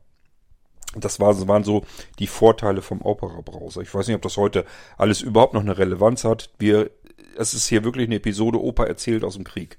[0.95, 1.83] Das war, waren so
[2.19, 3.81] die Vorteile vom Opera-Browser.
[3.81, 4.65] Ich weiß nicht, ob das heute
[4.97, 6.51] alles überhaupt noch eine Relevanz hat.
[6.57, 6.89] Wir,
[7.37, 9.77] es ist hier wirklich eine Episode Opa erzählt aus dem Krieg.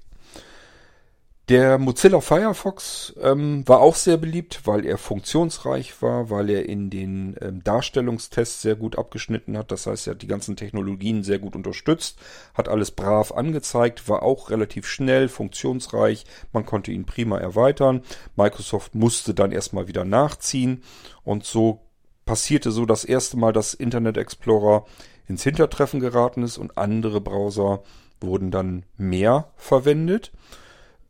[1.49, 6.89] Der Mozilla Firefox ähm, war auch sehr beliebt, weil er funktionsreich war, weil er in
[6.89, 9.71] den ähm, Darstellungstests sehr gut abgeschnitten hat.
[9.71, 12.19] Das heißt, er hat die ganzen Technologien sehr gut unterstützt,
[12.53, 16.25] hat alles brav angezeigt, war auch relativ schnell, funktionsreich.
[16.51, 18.01] Man konnte ihn prima erweitern.
[18.35, 20.83] Microsoft musste dann erstmal wieder nachziehen
[21.23, 21.79] und so
[22.25, 24.85] passierte so das erste Mal, dass Internet Explorer
[25.29, 27.83] ins Hintertreffen geraten ist und andere Browser
[28.19, 30.33] wurden dann mehr verwendet.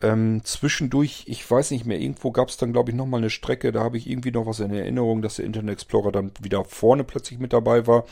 [0.02, 3.72] Ähm, zwischendurch, ich weiß nicht mehr, irgendwo gab es dann, glaube ich, nochmal eine Strecke,
[3.72, 7.04] da habe ich irgendwie noch was in Erinnerung, dass der Internet Explorer dann wieder vorne
[7.04, 8.06] plötzlich mit dabei war.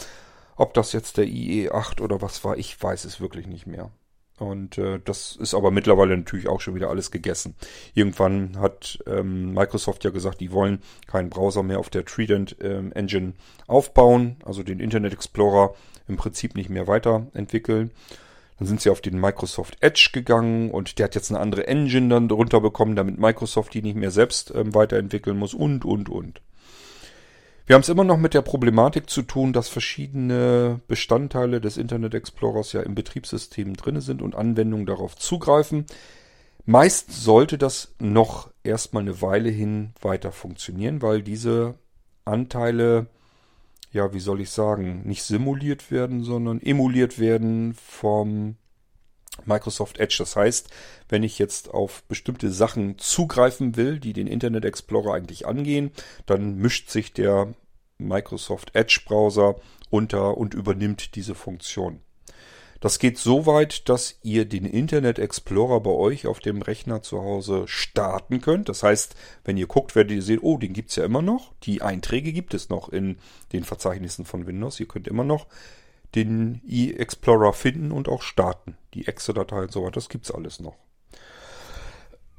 [0.56, 3.91] Ob das jetzt der IE8 oder was war, ich weiß es wirklich nicht mehr.
[4.38, 7.56] Und äh, das ist aber mittlerweile natürlich auch schon wieder alles gegessen.
[7.93, 12.91] Irgendwann hat ähm, Microsoft ja gesagt, die wollen keinen Browser mehr auf der Trident ähm,
[12.93, 13.34] Engine
[13.67, 15.74] aufbauen, also den Internet Explorer
[16.08, 17.91] im Prinzip nicht mehr weiterentwickeln.
[18.58, 22.10] Dann sind sie auf den Microsoft Edge gegangen und der hat jetzt eine andere Engine
[22.10, 26.41] dann drunter bekommen, damit Microsoft die nicht mehr selbst ähm, weiterentwickeln muss und, und, und.
[27.68, 32.13] Wir haben es immer noch mit der Problematik zu tun, dass verschiedene Bestandteile des Internet
[32.13, 35.86] Explorers ja im Betriebssystem drin sind und Anwendungen darauf zugreifen.
[36.65, 41.76] Meist sollte das noch erstmal eine Weile hin weiter funktionieren, weil diese
[42.24, 43.08] Anteile
[43.96, 48.58] ja, wie soll ich sagen, nicht simuliert werden, sondern emuliert werden vom
[49.46, 50.18] Microsoft Edge.
[50.20, 50.70] Das heißt,
[51.08, 55.92] wenn ich jetzt auf bestimmte Sachen zugreifen will, die den Internet Explorer eigentlich angehen,
[56.26, 57.54] dann mischt sich der
[57.98, 59.56] Microsoft Edge Browser
[59.90, 62.02] unter und übernimmt diese Funktion.
[62.80, 67.22] Das geht so weit, dass ihr den Internet Explorer bei euch auf dem Rechner zu
[67.22, 68.70] Hause starten könnt.
[68.70, 71.54] Das heißt, wenn ihr guckt, werdet ihr sehen, oh, den gibt's ja immer noch.
[71.64, 73.18] Die Einträge gibt es noch in
[73.54, 74.80] den Verzeichnissen von Windows.
[74.80, 75.48] Ihr könnt immer noch
[76.16, 78.78] den e-Explorer finden und auch starten.
[78.94, 80.76] Die Exe-Datei und so weiter, das gibt's alles noch.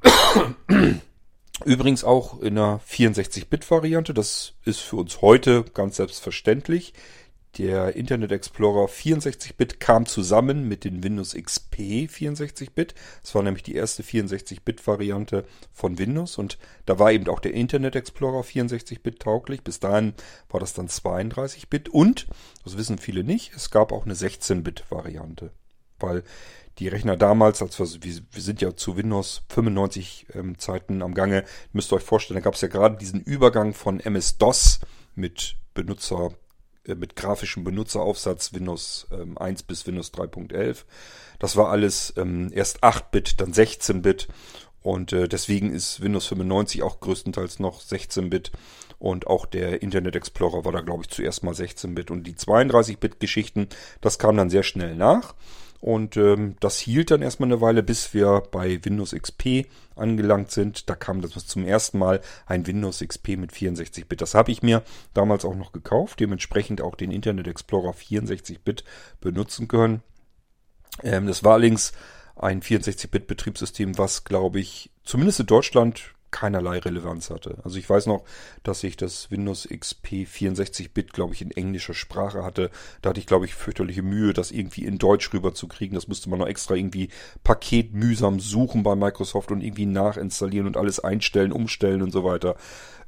[1.65, 4.13] Übrigens auch in einer 64-Bit-Variante.
[4.13, 6.93] Das ist für uns heute ganz selbstverständlich.
[7.57, 12.93] Der Internet Explorer 64-Bit kam zusammen mit den Windows XP 64-Bit.
[13.23, 15.43] Das war nämlich die erste 64-Bit-Variante
[15.73, 19.63] von Windows und da war eben auch der Internet Explorer 64-Bit tauglich.
[19.63, 20.13] Bis dahin
[20.49, 22.27] war das dann 32-Bit und,
[22.63, 25.49] das wissen viele nicht, es gab auch eine 16-Bit-Variante.
[25.99, 26.23] Weil
[26.77, 31.43] die Rechner damals, als wir, wir sind ja zu Windows 95 ähm, Zeiten am Gange,
[31.73, 34.81] müsst ihr euch vorstellen, da gab es ja gerade diesen Übergang von MS-DOS
[35.15, 36.33] mit Benutzer
[36.95, 40.83] mit grafischem Benutzeraufsatz Windows ähm, 1 bis Windows 3.11.
[41.39, 44.27] Das war alles ähm, erst 8-Bit, dann 16-Bit
[44.81, 48.51] und äh, deswegen ist Windows 95 auch größtenteils noch 16-Bit
[48.99, 53.67] und auch der Internet Explorer war da glaube ich zuerst mal 16-Bit und die 32-Bit-Geschichten,
[54.01, 55.35] das kam dann sehr schnell nach.
[55.79, 60.89] Und ähm, das hielt dann erstmal eine Weile, bis wir bei Windows XP angelangt sind.
[60.89, 64.21] Da kam das zum ersten Mal ein Windows XP mit 64-Bit.
[64.21, 68.83] Das habe ich mir damals auch noch gekauft, dementsprechend auch den Internet Explorer 64-Bit
[69.21, 70.01] benutzen können.
[71.03, 71.93] Ähm, das war allerdings
[72.35, 77.57] ein 64-Bit-Betriebssystem, was, glaube ich, zumindest in Deutschland keinerlei Relevanz hatte.
[77.63, 78.23] Also ich weiß noch,
[78.61, 82.69] dass ich das Windows XP 64-Bit, glaube ich, in englischer Sprache hatte.
[83.01, 85.95] Da hatte ich, glaube ich, fürchterliche Mühe, das irgendwie in Deutsch rüberzukriegen.
[85.95, 87.09] Das musste man noch extra irgendwie
[87.43, 92.55] paketmühsam suchen bei Microsoft und irgendwie nachinstallieren und alles einstellen, umstellen und so weiter.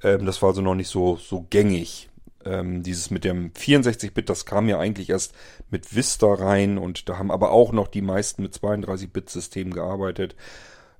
[0.01, 2.09] Ähm, das war also noch nicht so, so gängig.
[2.45, 5.35] Ähm, dieses mit dem 64-Bit, das kam ja eigentlich erst
[5.69, 10.35] mit Vista rein und da haben aber auch noch die meisten mit 32-Bit-Systemen gearbeitet.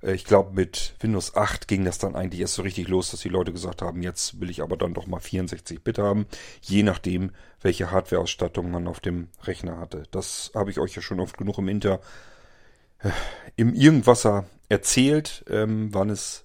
[0.02, 3.20] Äh, ich glaube, mit Windows 8 ging das dann eigentlich erst so richtig los, dass
[3.20, 6.26] die Leute gesagt haben, jetzt will ich aber dann doch mal 64-Bit haben,
[6.62, 10.04] je nachdem, welche Hardware-Ausstattung man auf dem Rechner hatte.
[10.10, 12.00] Das habe ich euch ja schon oft genug im Inter
[13.00, 13.10] äh,
[13.56, 16.44] im Irgendwasser erzählt, ähm, wann es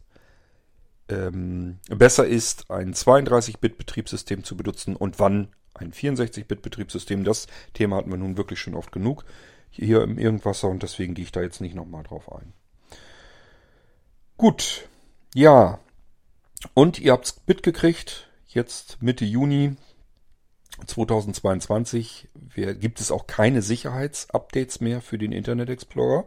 [1.10, 7.24] ähm, besser ist, ein 32-Bit-Betriebssystem zu benutzen und wann ein 64-Bit-Betriebssystem.
[7.24, 9.26] Das Thema hatten wir nun wirklich schon oft genug
[9.70, 12.54] hier im Irgendwasser und deswegen gehe ich da jetzt nicht nochmal drauf ein.
[14.38, 14.89] Gut,
[15.34, 15.80] ja.
[16.74, 19.76] Und ihr habt's mitgekriegt, jetzt Mitte Juni
[20.86, 22.30] 2022
[22.80, 26.26] gibt es auch keine Sicherheitsupdates mehr für den Internet Explorer.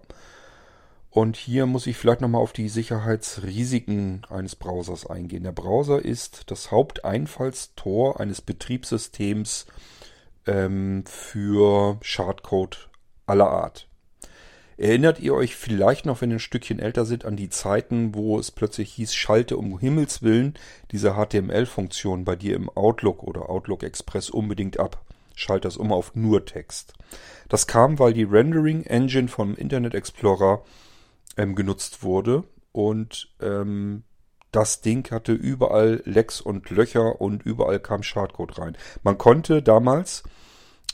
[1.11, 5.43] Und hier muss ich vielleicht nochmal auf die Sicherheitsrisiken eines Browsers eingehen.
[5.43, 9.67] Der Browser ist das Haupteinfallstor eines Betriebssystems
[10.47, 12.89] ähm, für Schadcode
[13.27, 13.88] aller Art.
[14.79, 18.39] Erinnert ihr euch vielleicht noch, wenn ihr ein Stückchen älter seid, an die Zeiten, wo
[18.39, 20.55] es plötzlich hieß, schalte um Himmels Willen
[20.93, 25.05] diese HTML-Funktion bei dir im Outlook oder Outlook Express unbedingt ab.
[25.35, 26.93] Schalt das um auf nur Text.
[27.49, 30.63] Das kam, weil die Rendering Engine vom Internet Explorer
[31.37, 34.05] ähm, genutzt wurde und ähm,
[34.53, 38.77] das Ding hatte überall Lecks und Löcher und überall kam Schadcode rein.
[39.03, 40.23] Man konnte damals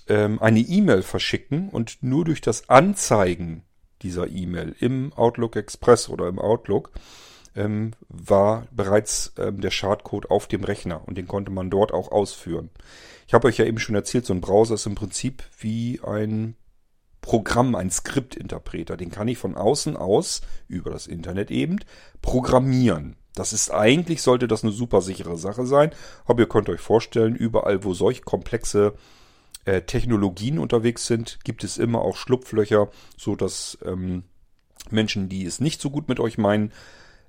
[0.09, 3.63] ähm, eine E-Mail verschicken und nur durch das Anzeigen
[4.05, 6.93] dieser E-Mail im Outlook Express oder im Outlook
[7.57, 12.13] ähm, war bereits ähm, der Schadcode auf dem Rechner und den konnte man dort auch
[12.13, 12.71] ausführen.
[13.27, 16.57] Ich habe euch ja eben schon erzählt, so ein Browser ist im Prinzip wie ein
[17.23, 18.99] Programm, ein Skriptinterpreter.
[18.99, 21.79] Den kann ich von außen aus, über das Internet eben,
[22.21, 23.17] programmieren.
[23.35, 25.93] Das ist eigentlich, sollte das eine super sichere Sache sein.
[26.27, 28.93] Aber ihr könnt euch vorstellen, überall, wo solch komplexe
[29.65, 34.25] äh, Technologien unterwegs sind, gibt es immer auch Schlupflöcher, so dass ähm,
[34.91, 36.73] Menschen, die es nicht so gut mit euch meinen,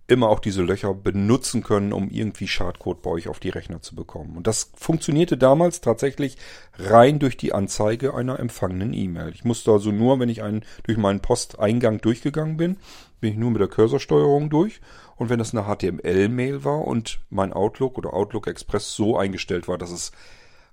[0.08, 3.96] immer auch diese Löcher benutzen können, um irgendwie Schadcode bei euch auf die Rechner zu
[3.96, 4.38] bekommen.
[4.38, 6.38] Und das funktionierte damals tatsächlich
[6.78, 9.32] rein durch die Anzeige einer empfangenen E-Mail.
[9.34, 12.78] Ich musste also nur, wenn ich einen, durch meinen Posteingang durchgegangen bin,
[13.20, 14.80] bin ich nur mit der Cursorsteuerung durch.
[15.16, 19.80] Und wenn das eine HTML-Mail war und mein Outlook oder Outlook Express so eingestellt war,
[19.80, 20.12] dass es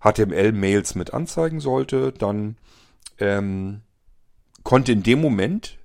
[0.03, 2.57] HTML-Mails mit anzeigen sollte, dann
[3.19, 3.83] ähm,
[4.63, 5.79] konnte in dem Moment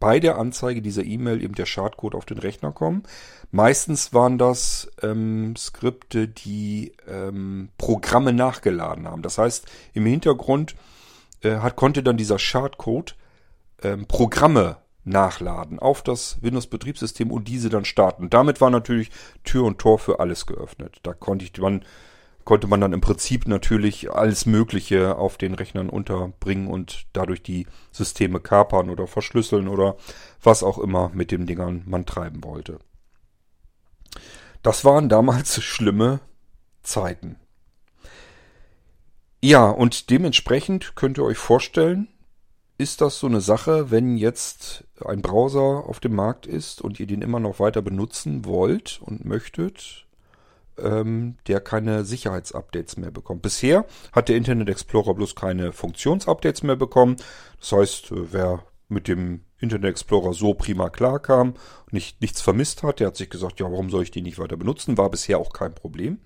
[0.00, 3.02] bei der Anzeige dieser E-Mail eben der Schadcode auf den Rechner kommen.
[3.50, 9.22] Meistens waren das ähm, Skripte, die ähm, Programme nachgeladen haben.
[9.22, 10.76] Das heißt, im Hintergrund
[11.42, 13.16] äh, hat, konnte dann dieser Schadcode
[13.82, 18.30] ähm, Programme nachladen auf das Windows-Betriebssystem und diese dann starten.
[18.30, 19.10] Damit war natürlich
[19.42, 20.98] Tür und Tor für alles geöffnet.
[21.02, 21.84] Da konnte ich dann
[22.48, 27.66] konnte man dann im Prinzip natürlich alles Mögliche auf den Rechnern unterbringen und dadurch die
[27.92, 29.98] Systeme kapern oder verschlüsseln oder
[30.42, 32.78] was auch immer mit den Dingern man treiben wollte.
[34.62, 36.20] Das waren damals schlimme
[36.82, 37.36] Zeiten.
[39.42, 42.08] Ja, und dementsprechend könnt ihr euch vorstellen,
[42.78, 47.06] ist das so eine Sache, wenn jetzt ein Browser auf dem Markt ist und ihr
[47.06, 50.07] den immer noch weiter benutzen wollt und möchtet,
[50.82, 53.42] ähm, der keine Sicherheitsupdates mehr bekommt.
[53.42, 57.16] Bisher hat der Internet Explorer bloß keine Funktionsupdates mehr bekommen.
[57.60, 61.54] Das heißt, äh, wer mit dem Internet Explorer so prima klarkam,
[61.90, 64.56] nicht, nichts vermisst hat, der hat sich gesagt, ja, warum soll ich die nicht weiter
[64.56, 64.98] benutzen?
[64.98, 66.18] War bisher auch kein Problem.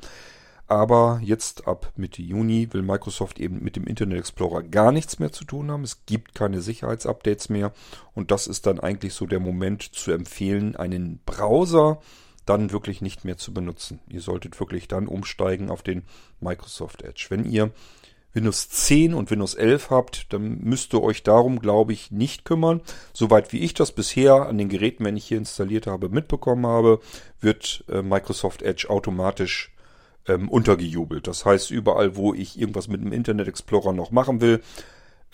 [0.69, 5.33] Aber jetzt ab Mitte Juni will Microsoft eben mit dem Internet Explorer gar nichts mehr
[5.33, 5.83] zu tun haben.
[5.83, 7.73] Es gibt keine Sicherheitsupdates mehr.
[8.15, 12.01] Und das ist dann eigentlich so der Moment zu empfehlen, einen Browser
[12.53, 14.01] dann wirklich nicht mehr zu benutzen.
[14.09, 16.05] Ihr solltet wirklich dann umsteigen auf den
[16.41, 17.27] Microsoft Edge.
[17.29, 17.71] Wenn ihr
[18.35, 22.81] Windows 10 und Windows 11 habt, dann müsst ihr euch darum, glaube ich, nicht kümmern.
[23.13, 27.01] Soweit wie ich das bisher an den Geräten, wenn ich hier installiert habe, mitbekommen habe,
[27.41, 29.73] wird äh, Microsoft Edge automatisch
[30.29, 31.27] ähm, untergejubelt.
[31.27, 34.63] Das heißt, überall, wo ich irgendwas mit dem Internet Explorer noch machen will,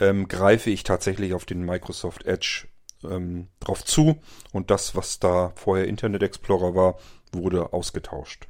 [0.01, 2.68] ähm, greife ich tatsächlich auf den Microsoft Edge
[3.05, 4.19] ähm, drauf zu
[4.53, 6.99] und das, was da vorher Internet Explorer war,
[7.33, 8.49] wurde ausgetauscht.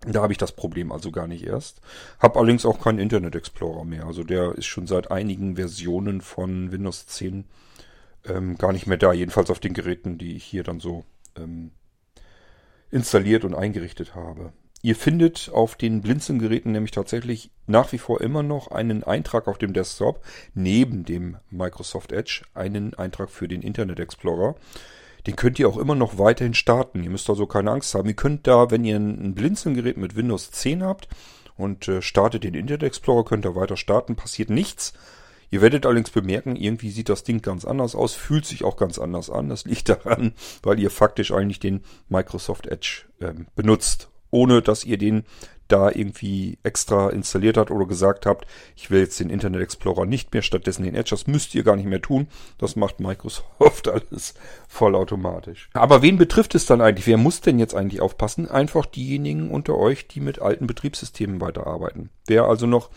[0.00, 1.80] Da habe ich das Problem also gar nicht erst.
[2.18, 4.04] Hab allerdings auch keinen Internet Explorer mehr.
[4.06, 7.44] Also der ist schon seit einigen Versionen von Windows 10
[8.24, 9.12] ähm, gar nicht mehr da.
[9.12, 11.04] Jedenfalls auf den Geräten, die ich hier dann so
[11.36, 11.72] ähm,
[12.90, 14.52] installiert und eingerichtet habe.
[14.86, 19.58] Ihr findet auf den Blinzeln-Geräten nämlich tatsächlich nach wie vor immer noch einen Eintrag auf
[19.58, 24.54] dem Desktop, neben dem Microsoft Edge, einen Eintrag für den Internet Explorer.
[25.26, 27.02] Den könnt ihr auch immer noch weiterhin starten.
[27.02, 28.06] Ihr müsst also keine Angst haben.
[28.06, 31.08] Ihr könnt da, wenn ihr ein Blinzeln-Gerät mit Windows 10 habt
[31.56, 34.92] und äh, startet den Internet Explorer, könnt ihr weiter starten, passiert nichts.
[35.50, 39.00] Ihr werdet allerdings bemerken, irgendwie sieht das Ding ganz anders aus, fühlt sich auch ganz
[39.00, 39.48] anders an.
[39.48, 44.98] Das liegt daran, weil ihr faktisch eigentlich den Microsoft Edge ähm, benutzt, ohne dass ihr
[44.98, 45.24] den
[45.68, 50.32] da irgendwie extra installiert habt oder gesagt habt, ich will jetzt den Internet Explorer nicht
[50.32, 51.10] mehr, stattdessen den Edge.
[51.10, 52.28] Das müsst ihr gar nicht mehr tun.
[52.58, 54.34] Das macht Microsoft alles
[54.68, 55.68] vollautomatisch.
[55.72, 57.06] Aber wen betrifft es dann eigentlich?
[57.06, 58.48] Wer muss denn jetzt eigentlich aufpassen?
[58.48, 62.10] Einfach diejenigen unter euch, die mit alten Betriebssystemen weiterarbeiten.
[62.26, 62.90] Wer also noch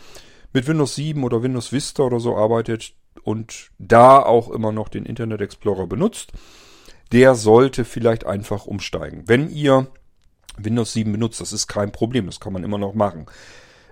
[0.53, 5.05] mit Windows 7 oder Windows Vista oder so arbeitet und da auch immer noch den
[5.05, 6.33] Internet Explorer benutzt,
[7.11, 9.23] der sollte vielleicht einfach umsteigen.
[9.25, 9.87] Wenn ihr
[10.63, 13.25] Windows 7 benutzt, das ist kein Problem, das kann man immer noch machen.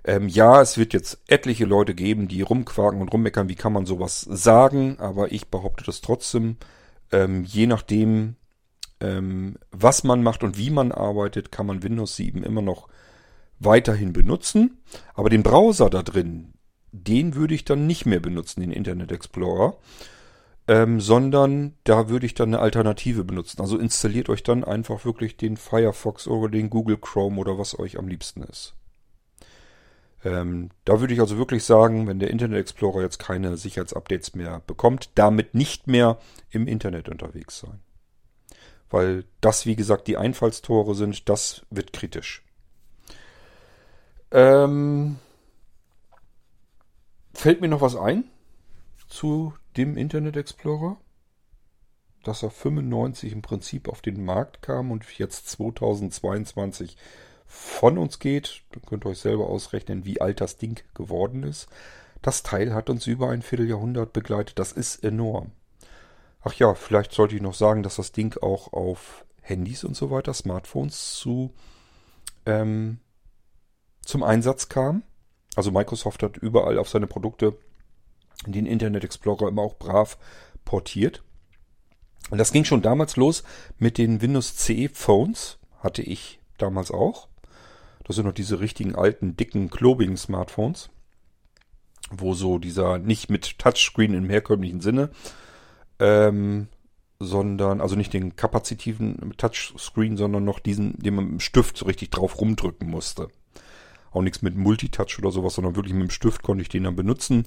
[0.03, 3.86] Ähm, ja, es wird jetzt etliche Leute geben, die rumquaken und rummeckern, wie kann man
[3.86, 6.57] sowas sagen, aber ich behaupte das trotzdem,
[7.11, 8.36] ähm, je nachdem,
[9.01, 12.88] ähm, was man macht und wie man arbeitet, kann man Windows 7 immer noch
[13.59, 14.78] weiterhin benutzen,
[15.13, 16.53] aber den Browser da drin,
[16.91, 19.78] den würde ich dann nicht mehr benutzen, den Internet Explorer,
[20.68, 23.61] ähm, sondern da würde ich dann eine Alternative benutzen.
[23.61, 27.97] Also installiert euch dann einfach wirklich den Firefox oder den Google Chrome oder was euch
[27.97, 28.74] am liebsten ist.
[30.26, 34.61] Ähm, da würde ich also wirklich sagen, wenn der Internet Explorer jetzt keine Sicherheitsupdates mehr
[34.68, 36.18] bekommt, damit nicht mehr
[36.49, 37.80] im Internet unterwegs sein.
[38.89, 42.43] Weil das, wie gesagt, die Einfallstore sind, das wird kritisch.
[44.32, 45.18] Ähm,
[47.34, 48.26] fällt mir noch was ein
[49.07, 50.97] zu dem Internet Explorer?
[52.23, 56.97] Dass er 95 im Prinzip auf den Markt kam und jetzt 2022
[57.45, 58.63] von uns geht.
[58.71, 61.67] Dann könnt ihr euch selber ausrechnen, wie alt das Ding geworden ist.
[62.21, 64.59] Das Teil hat uns über ein Vierteljahrhundert begleitet.
[64.59, 65.51] Das ist enorm.
[66.41, 70.11] Ach ja, vielleicht sollte ich noch sagen, dass das Ding auch auf Handys und so
[70.11, 71.53] weiter, Smartphones zu
[72.45, 72.99] ähm,
[74.01, 75.03] zum Einsatz kam.
[75.55, 77.57] Also Microsoft hat überall auf seine Produkte
[78.45, 80.17] den Internet Explorer immer auch brav
[80.65, 81.23] portiert.
[82.29, 83.43] Und das ging schon damals los
[83.79, 87.27] mit den Windows CE Phones, hatte ich damals auch.
[88.03, 90.89] Das sind noch diese richtigen alten, dicken, klobigen Smartphones,
[92.09, 95.09] wo so dieser nicht mit Touchscreen im herkömmlichen Sinne,
[95.99, 96.67] ähm,
[97.19, 101.85] sondern, also nicht den kapazitiven Touchscreen, sondern noch diesen, den man mit dem Stift so
[101.85, 103.29] richtig drauf rumdrücken musste.
[104.11, 106.95] Auch nichts mit Multitouch oder sowas, sondern wirklich mit dem Stift konnte ich den dann
[106.95, 107.45] benutzen.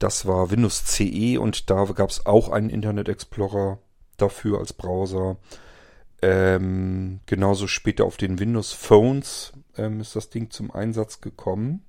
[0.00, 3.78] Das war Windows CE und da gab es auch einen Internet Explorer
[4.16, 5.36] dafür als Browser.
[6.22, 11.84] Ähm, genauso später auf den Windows Phones ähm, ist das Ding zum Einsatz gekommen.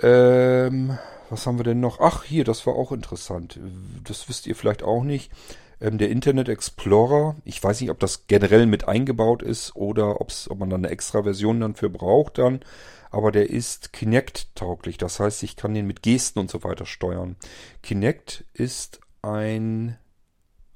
[0.00, 0.98] Ähm,
[1.28, 2.00] was haben wir denn noch?
[2.00, 3.60] Ach, hier, das war auch interessant.
[4.04, 5.30] Das wisst ihr vielleicht auch nicht.
[5.78, 10.32] Ähm, der Internet Explorer, ich weiß nicht, ob das generell mit eingebaut ist oder ob
[10.58, 12.60] man dann eine extra Version dann für braucht dann,
[13.16, 14.98] aber der ist Kinect-tauglich.
[14.98, 17.36] Das heißt, ich kann den mit Gesten und so weiter steuern.
[17.82, 19.96] Kinect ist ein,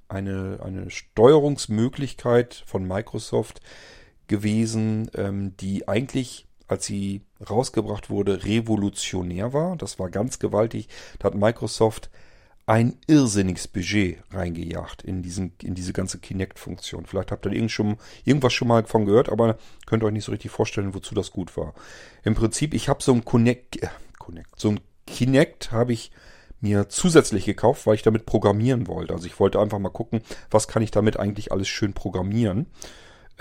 [0.09, 3.61] eine, eine Steuerungsmöglichkeit von Microsoft
[4.27, 9.77] gewesen, ähm, die eigentlich als sie rausgebracht wurde, revolutionär war.
[9.77, 10.89] Das war ganz gewaltig.
[11.19, 12.11] Da hat Microsoft
[12.71, 17.05] ein irrsinniges Budget reingejagt in, diesen, in diese ganze Kinect-Funktion.
[17.05, 20.31] Vielleicht habt ihr irgend schon, irgendwas schon mal von gehört, aber könnt euch nicht so
[20.31, 21.75] richtig vorstellen, wozu das gut war.
[22.23, 23.89] Im Prinzip, ich habe so ein Connect, äh,
[24.21, 26.13] Connect, so ein Kinect habe ich
[26.61, 29.15] mir zusätzlich gekauft, weil ich damit programmieren wollte.
[29.15, 32.67] Also ich wollte einfach mal gucken, was kann ich damit eigentlich alles schön programmieren.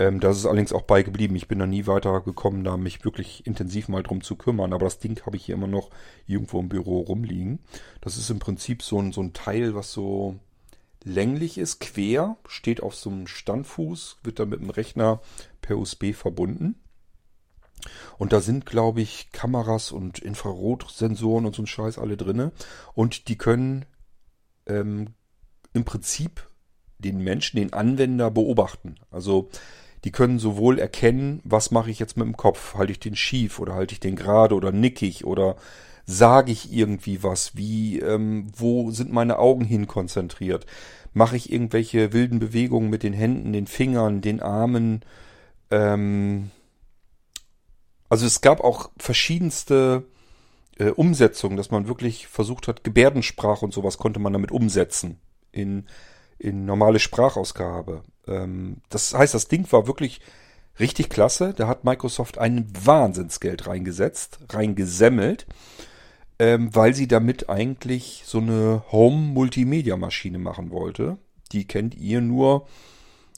[0.00, 1.36] Ähm, das ist allerdings auch beigeblieben.
[1.36, 4.72] Ich bin da nie weiter gekommen, da mich wirklich intensiv mal drum zu kümmern.
[4.72, 5.90] Aber das Ding habe ich hier immer noch
[6.26, 7.58] irgendwo im Büro rumliegen.
[8.00, 10.36] Das ist im Prinzip so ein, so ein Teil, was so
[11.04, 15.20] länglich ist, quer, steht auf so einem Standfuß, wird dann mit dem Rechner
[15.60, 16.76] per USB verbunden.
[18.16, 22.52] Und da sind, glaube ich, Kameras und Infrarotsensoren und so ein Scheiß alle drinne.
[22.94, 23.84] Und die können
[24.66, 25.08] ähm,
[25.74, 26.48] im Prinzip
[26.98, 28.96] den Menschen, den Anwender beobachten.
[29.10, 29.50] Also
[30.04, 33.58] die können sowohl erkennen, was mache ich jetzt mit dem Kopf, halte ich den schief
[33.58, 35.56] oder halte ich den gerade oder nickig oder
[36.06, 40.66] sage ich irgendwie was, wie, ähm, wo sind meine Augen hin konzentriert,
[41.12, 45.02] mache ich irgendwelche wilden Bewegungen mit den Händen, den Fingern, den Armen,
[45.70, 46.50] ähm,
[48.10, 50.04] also es gab auch verschiedenste
[50.78, 55.20] äh, Umsetzungen, dass man wirklich versucht hat, Gebärdensprache und sowas konnte man damit umsetzen
[55.52, 55.86] in,
[56.38, 58.02] in normale Sprachausgabe.
[58.30, 60.20] Ähm, das heißt, das Ding war wirklich
[60.78, 61.52] richtig klasse.
[61.54, 65.46] Da hat Microsoft ein Wahnsinnsgeld reingesetzt, reingesemmelt,
[66.38, 71.18] ähm, weil sie damit eigentlich so eine Home-Multimedia-Maschine machen wollte.
[71.52, 72.66] Die kennt ihr nur,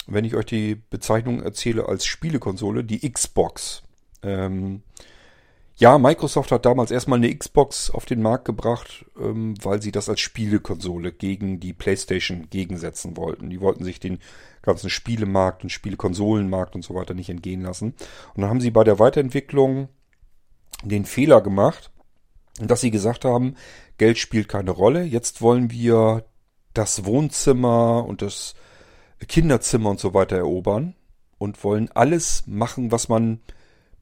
[0.06, 3.82] wenn ich euch die Bezeichnung erzähle, als Spielekonsole, die Xbox.
[4.22, 4.82] Ähm,
[5.82, 10.08] ja, Microsoft hat damals erstmal eine Xbox auf den Markt gebracht, ähm, weil sie das
[10.08, 13.50] als Spielekonsole gegen die PlayStation gegensetzen wollten.
[13.50, 14.20] Die wollten sich den
[14.62, 17.94] ganzen Spielemarkt und Spielekonsolenmarkt und so weiter nicht entgehen lassen.
[18.32, 19.88] Und dann haben sie bei der Weiterentwicklung
[20.84, 21.90] den Fehler gemacht,
[22.60, 23.56] dass sie gesagt haben,
[23.98, 25.02] Geld spielt keine Rolle.
[25.02, 26.24] Jetzt wollen wir
[26.74, 28.54] das Wohnzimmer und das
[29.26, 30.94] Kinderzimmer und so weiter erobern
[31.38, 33.40] und wollen alles machen, was man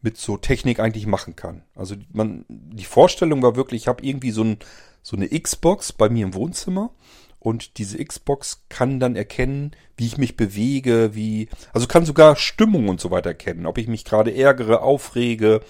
[0.03, 1.63] mit so Technik eigentlich machen kann.
[1.75, 4.59] Also man, die Vorstellung war wirklich, ich habe irgendwie so, ein,
[5.03, 6.91] so eine Xbox bei mir im Wohnzimmer
[7.39, 12.89] und diese Xbox kann dann erkennen, wie ich mich bewege, wie, also kann sogar Stimmung
[12.89, 15.61] und so weiter erkennen, ob ich mich gerade ärgere, aufrege,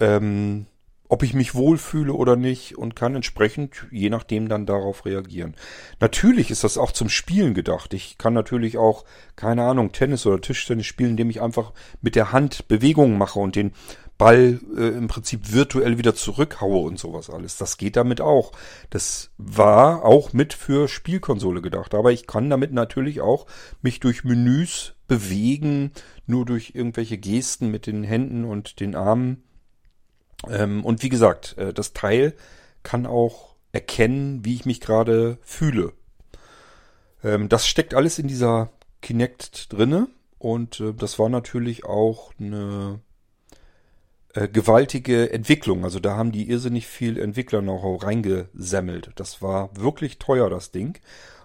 [0.00, 0.66] ähm,
[1.08, 5.54] ob ich mich wohlfühle oder nicht und kann entsprechend je nachdem dann darauf reagieren.
[6.00, 7.92] Natürlich ist das auch zum Spielen gedacht.
[7.92, 9.04] Ich kann natürlich auch,
[9.36, 13.54] keine Ahnung, Tennis oder Tischtennis spielen, indem ich einfach mit der Hand Bewegungen mache und
[13.54, 13.72] den
[14.16, 17.58] Ball äh, im Prinzip virtuell wieder zurückhaue und sowas alles.
[17.58, 18.52] Das geht damit auch.
[18.90, 21.94] Das war auch mit für Spielkonsole gedacht.
[21.94, 23.46] Aber ich kann damit natürlich auch
[23.82, 25.92] mich durch Menüs bewegen,
[26.26, 29.42] nur durch irgendwelche Gesten mit den Händen und den Armen
[30.50, 32.34] ähm, und wie gesagt, äh, das Teil
[32.82, 35.92] kann auch erkennen, wie ich mich gerade fühle.
[37.22, 38.70] Ähm, das steckt alles in dieser
[39.02, 43.00] Kinect drinne und äh, das war natürlich auch eine
[44.34, 45.84] äh, gewaltige Entwicklung.
[45.84, 49.10] Also da haben die irrsinnig viel Entwickler noch reingesammelt.
[49.16, 50.98] Das war wirklich teuer, das Ding.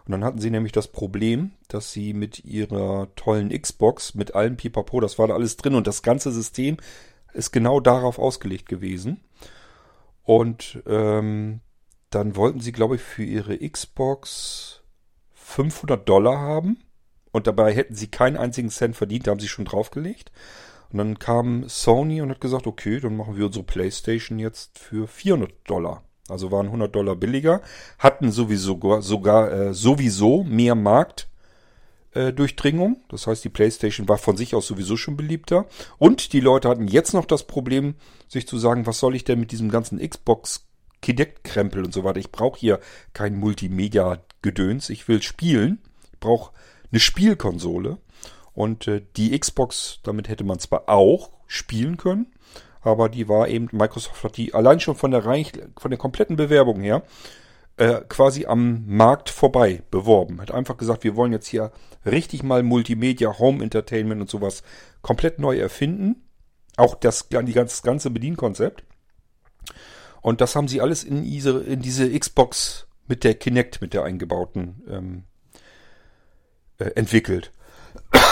[0.05, 4.57] Und dann hatten sie nämlich das Problem, dass sie mit ihrer tollen Xbox, mit allem
[4.57, 6.77] Pipapo, das war da alles drin und das ganze System
[7.33, 9.21] ist genau darauf ausgelegt gewesen.
[10.23, 11.61] Und ähm,
[12.09, 14.81] dann wollten sie, glaube ich, für ihre Xbox
[15.33, 16.79] 500 Dollar haben.
[17.31, 20.31] Und dabei hätten sie keinen einzigen Cent verdient, da haben sie schon draufgelegt.
[20.91, 25.07] Und dann kam Sony und hat gesagt, okay, dann machen wir unsere Playstation jetzt für
[25.07, 26.03] 400 Dollar.
[26.27, 27.61] Also waren 100 Dollar billiger,
[27.97, 31.28] hatten sowieso sogar äh, sowieso mehr Markt
[32.13, 33.03] Durchdringung.
[33.09, 35.67] Das heißt, die PlayStation war von sich aus sowieso schon beliebter.
[35.97, 37.95] Und die Leute hatten jetzt noch das Problem,
[38.27, 40.65] sich zu sagen, was soll ich denn mit diesem ganzen Xbox
[41.01, 42.19] Kinect-Krempel und so weiter.
[42.19, 42.79] Ich brauche hier
[43.13, 44.89] kein Multimedia-Gedöns.
[44.89, 45.79] Ich will spielen.
[46.11, 46.51] Ich brauche
[46.91, 47.97] eine Spielkonsole.
[48.53, 52.27] Und äh, die Xbox, damit hätte man zwar auch spielen können,
[52.81, 56.35] aber die war eben, Microsoft hat die allein schon von der, Reich, von der kompletten
[56.35, 57.03] Bewerbung her
[57.79, 60.41] äh, quasi am Markt vorbei beworben.
[60.41, 61.71] Hat einfach gesagt, wir wollen jetzt hier
[62.05, 64.63] richtig mal Multimedia, Home Entertainment und sowas
[65.01, 66.27] komplett neu erfinden.
[66.75, 68.83] Auch das, die das ganze Bedienkonzept.
[70.21, 74.03] Und das haben sie alles in diese, in diese Xbox mit der Kinect, mit der
[74.03, 75.23] eingebauten, ähm,
[76.79, 77.53] äh, entwickelt.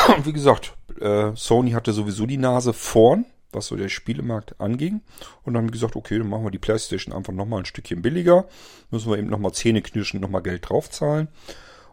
[0.09, 5.01] Und wie gesagt, äh, Sony hatte sowieso die Nase vorn was so der Spielemarkt anging.
[5.43, 8.01] Und dann haben wir gesagt, okay, dann machen wir die Playstation einfach nochmal ein Stückchen
[8.01, 8.45] billiger.
[8.91, 11.27] Müssen wir eben nochmal Zähne knirschen, nochmal Geld draufzahlen.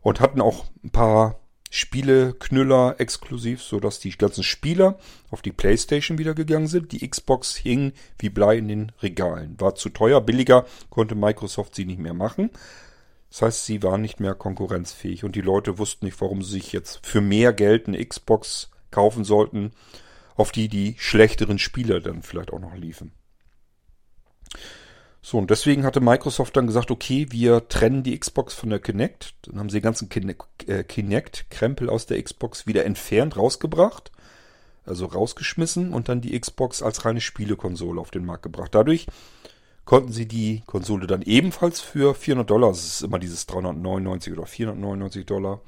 [0.03, 1.41] Und hatten auch ein paar
[1.71, 4.97] Spieleknüller exklusiv, sodass die ganzen Spieler
[5.31, 6.93] auf die Playstation wieder gegangen sind.
[6.93, 9.61] Die Xbox hing wie Blei in den Regalen.
[9.61, 12.51] War zu teuer, billiger, konnte Microsoft sie nicht mehr machen.
[13.29, 16.73] Das heißt, sie waren nicht mehr konkurrenzfähig und die Leute wussten nicht, warum sie sich
[16.73, 19.73] jetzt für mehr Geld eine Xbox kaufen sollten,
[20.37, 23.13] auf die die schlechteren Spieler dann vielleicht auch noch liefen.
[25.23, 29.35] So, und deswegen hatte Microsoft dann gesagt, okay, wir trennen die Xbox von der Kinect.
[29.47, 34.13] Dann haben sie den ganzen äh, Kinect-Krempel aus der Xbox wieder entfernt, rausgebracht.
[34.85, 38.75] Also rausgeschmissen und dann die Xbox als reine Spielekonsole auf den Markt gebracht.
[38.75, 39.07] Dadurch
[39.87, 44.45] konnten sie die Konsole dann ebenfalls für 400 Dollar, das ist immer dieses 399 oder
[44.45, 45.63] 499 Dollar,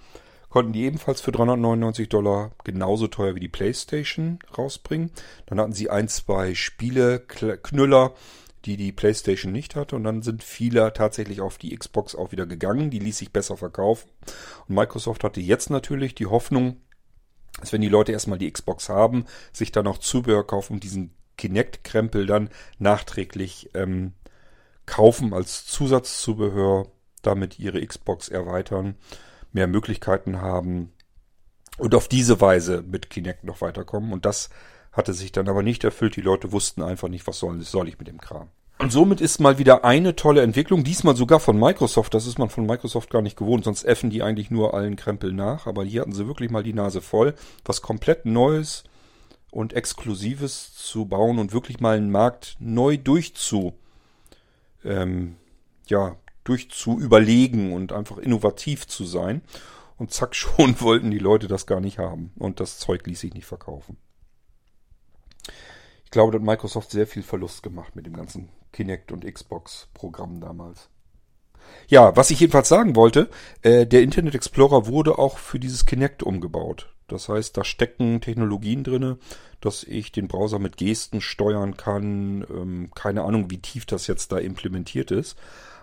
[0.57, 5.11] konnten die ebenfalls für 399 Dollar genauso teuer wie die PlayStation rausbringen.
[5.45, 8.15] Dann hatten sie ein, zwei Spiele-Knüller,
[8.65, 9.97] die die PlayStation nicht hatte.
[9.97, 12.89] Und dann sind viele tatsächlich auf die Xbox auch wieder gegangen.
[12.89, 14.09] Die ließ sich besser verkaufen.
[14.67, 16.81] Und Microsoft hatte jetzt natürlich die Hoffnung,
[17.61, 21.11] dass wenn die Leute erstmal die Xbox haben, sich dann auch Zubehör kaufen und diesen
[21.37, 22.49] Kinect-Krempel dann
[22.79, 24.15] nachträglich ähm,
[24.87, 26.87] kaufen als Zusatzzubehör,
[27.21, 28.97] damit ihre Xbox erweitern
[29.57, 30.93] mehr Möglichkeiten haben
[31.79, 34.13] und auf diese Weise mit Kinect noch weiterkommen.
[34.13, 34.51] Und das
[34.93, 36.15] hatte sich dann aber nicht erfüllt.
[36.15, 38.49] Die Leute wussten einfach nicht, was soll, soll ich mit dem Kram.
[38.79, 42.13] Und somit ist mal wieder eine tolle Entwicklung, diesmal sogar von Microsoft.
[42.13, 45.33] Das ist man von Microsoft gar nicht gewohnt, sonst effen die eigentlich nur allen Krempel
[45.33, 45.67] nach.
[45.67, 47.35] Aber hier hatten sie wirklich mal die Nase voll,
[47.65, 48.85] was komplett Neues
[49.51, 53.73] und Exklusives zu bauen und wirklich mal einen Markt neu durchzu,
[54.85, 55.37] ähm,
[55.87, 56.17] ja,
[56.49, 59.43] durch zu überlegen und einfach innovativ zu sein.
[59.97, 62.33] Und zack, schon wollten die Leute das gar nicht haben.
[62.37, 63.97] Und das Zeug ließ sich nicht verkaufen.
[66.05, 70.41] Ich glaube, da hat Microsoft sehr viel Verlust gemacht mit dem ganzen Kinect und Xbox-Programm
[70.41, 70.89] damals.
[71.89, 73.29] Ja, was ich jedenfalls sagen wollte,
[73.63, 76.93] äh, der Internet Explorer wurde auch für dieses Kinect umgebaut.
[77.09, 79.19] Das heißt, da stecken Technologien drinne,
[79.61, 82.45] dass ich den Browser mit Gesten steuern kann.
[82.51, 85.37] Ähm, keine Ahnung, wie tief das jetzt da implementiert ist.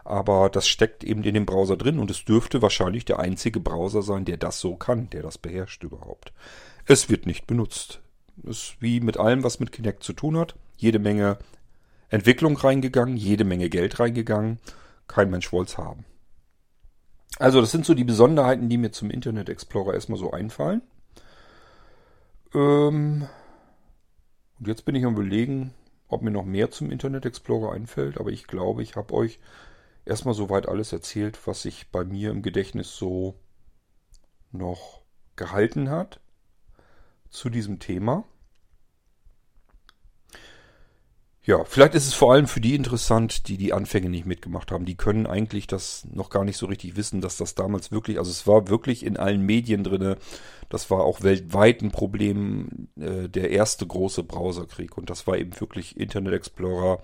[0.03, 4.01] Aber das steckt eben in dem Browser drin und es dürfte wahrscheinlich der einzige Browser
[4.01, 6.33] sein, der das so kann, der das beherrscht überhaupt.
[6.85, 8.01] Es wird nicht benutzt.
[8.43, 10.55] Ist wie mit allem, was mit Kinect zu tun hat.
[10.75, 11.37] Jede Menge
[12.09, 14.59] Entwicklung reingegangen, jede Menge Geld reingegangen.
[15.07, 16.05] Kein Mensch wollte es haben.
[17.39, 20.81] Also das sind so die Besonderheiten, die mir zum Internet Explorer erstmal so einfallen.
[22.53, 23.27] Ähm
[24.59, 25.73] und jetzt bin ich am überlegen,
[26.07, 29.39] ob mir noch mehr zum Internet Explorer einfällt, aber ich glaube, ich habe euch
[30.05, 33.35] erstmal soweit alles erzählt, was sich bei mir im Gedächtnis so
[34.51, 35.01] noch
[35.35, 36.19] gehalten hat
[37.29, 38.25] zu diesem Thema.
[41.45, 44.85] Ja, vielleicht ist es vor allem für die interessant, die die Anfänge nicht mitgemacht haben.
[44.85, 48.31] Die können eigentlich das noch gar nicht so richtig wissen, dass das damals wirklich, also
[48.31, 50.15] es war wirklich in allen Medien drinne.
[50.69, 54.97] Das war auch weltweit ein Problem, äh, der erste große Browserkrieg.
[54.97, 57.03] Und das war eben wirklich Internet Explorer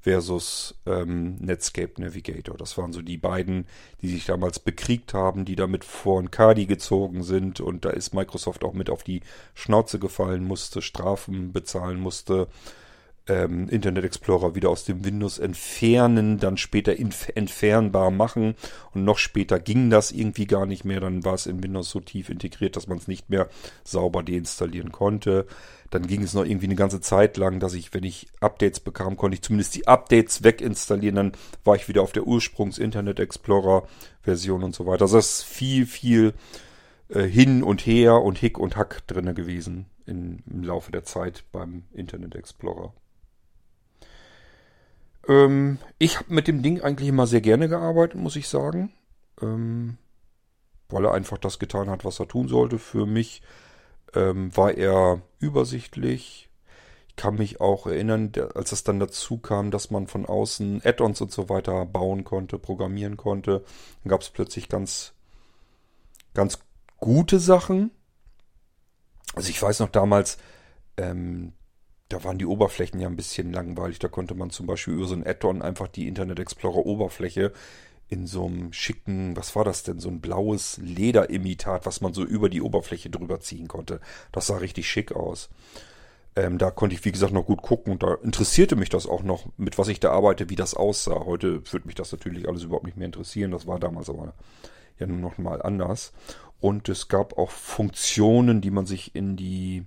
[0.00, 2.56] versus ähm, Netscape Navigator.
[2.56, 3.66] Das waren so die beiden,
[4.00, 7.60] die sich damals bekriegt haben, die damit vor ein Kadi gezogen sind.
[7.60, 9.22] Und da ist Microsoft auch mit auf die
[9.54, 12.48] Schnauze gefallen musste, Strafen bezahlen musste
[13.28, 18.54] ähm, Internet Explorer wieder aus dem Windows entfernen, dann später entfernbar machen
[18.94, 21.00] und noch später ging das irgendwie gar nicht mehr.
[21.00, 23.48] Dann war es in Windows so tief integriert, dass man es nicht mehr
[23.84, 25.46] sauber deinstallieren konnte.
[25.90, 29.16] Dann ging es noch irgendwie eine ganze Zeit lang, dass ich, wenn ich Updates bekam,
[29.16, 31.16] konnte ich zumindest die Updates weginstallieren.
[31.16, 31.32] Dann
[31.64, 35.02] war ich wieder auf der Ursprungs-Internet Explorer-Version und so weiter.
[35.02, 36.34] Also das ist viel, viel
[37.08, 41.84] äh, hin und her und Hick und Hack drinne gewesen im Laufe der Zeit beim
[41.92, 42.94] Internet Explorer.
[45.28, 48.92] Ähm, ich habe mit dem Ding eigentlich immer sehr gerne gearbeitet, muss ich sagen.
[49.40, 49.98] Ähm,
[50.88, 52.78] weil er einfach das getan hat, was er tun sollte.
[52.78, 53.42] Für mich
[54.14, 56.48] ähm, war er übersichtlich.
[57.08, 61.20] Ich kann mich auch erinnern, als es dann dazu kam, dass man von außen Add-ons
[61.20, 63.64] und so weiter bauen konnte, programmieren konnte,
[64.02, 65.12] dann gab es plötzlich ganz,
[66.32, 66.60] ganz
[66.96, 67.90] gute Sachen.
[69.34, 70.38] Also ich weiß noch damals,
[70.96, 71.52] ähm,
[72.08, 73.98] da waren die Oberflächen ja ein bisschen langweilig.
[73.98, 77.52] Da konnte man zum Beispiel über so ein Add-on einfach die Internet Explorer Oberfläche
[78.08, 82.24] in so einem schicken, was war das denn, so ein blaues Lederimitat, was man so
[82.24, 84.00] über die Oberfläche drüber ziehen konnte.
[84.32, 85.50] Das sah richtig schick aus.
[86.34, 89.22] Ähm, da konnte ich, wie gesagt, noch gut gucken und da interessierte mich das auch
[89.22, 91.26] noch, mit was ich da arbeite, wie das aussah.
[91.26, 93.50] Heute würde mich das natürlich alles überhaupt nicht mehr interessieren.
[93.50, 94.32] Das war damals aber
[94.98, 96.12] ja nur noch mal anders.
[96.60, 99.84] Und es gab auch Funktionen, die man sich in die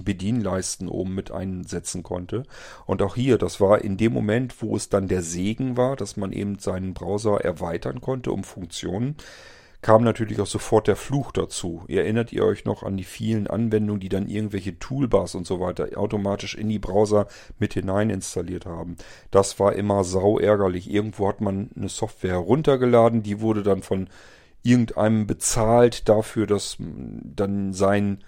[0.00, 2.44] Bedienleisten oben mit einsetzen konnte.
[2.86, 6.16] Und auch hier, das war in dem Moment, wo es dann der Segen war, dass
[6.16, 9.16] man eben seinen Browser erweitern konnte um Funktionen,
[9.82, 11.82] kam natürlich auch sofort der Fluch dazu.
[11.88, 15.88] Erinnert ihr euch noch an die vielen Anwendungen, die dann irgendwelche Toolbars und so weiter
[15.96, 17.26] automatisch in die Browser
[17.58, 18.96] mit hinein installiert haben?
[19.32, 20.88] Das war immer sau ärgerlich.
[20.88, 24.08] Irgendwo hat man eine Software runtergeladen, die wurde dann von
[24.62, 28.22] irgendeinem bezahlt dafür, dass dann sein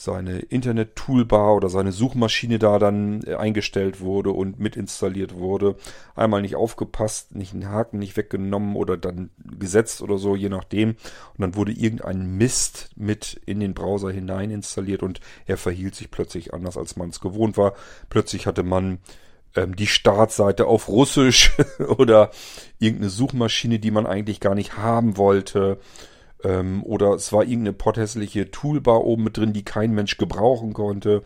[0.00, 5.76] seine Internet-Toolbar oder seine Suchmaschine da dann äh, eingestellt wurde und mit installiert wurde.
[6.14, 10.90] Einmal nicht aufgepasst, nicht einen Haken nicht weggenommen oder dann gesetzt oder so, je nachdem.
[10.90, 16.10] Und dann wurde irgendein Mist mit in den Browser hinein installiert und er verhielt sich
[16.10, 17.74] plötzlich anders, als man es gewohnt war.
[18.08, 19.00] Plötzlich hatte man
[19.54, 21.52] ähm, die Startseite auf Russisch
[21.98, 22.30] oder
[22.78, 25.78] irgendeine Suchmaschine, die man eigentlich gar nicht haben wollte.
[26.44, 31.22] Ähm, oder es war irgendeine potthässliche Toolbar oben mit drin, die kein Mensch gebrauchen konnte.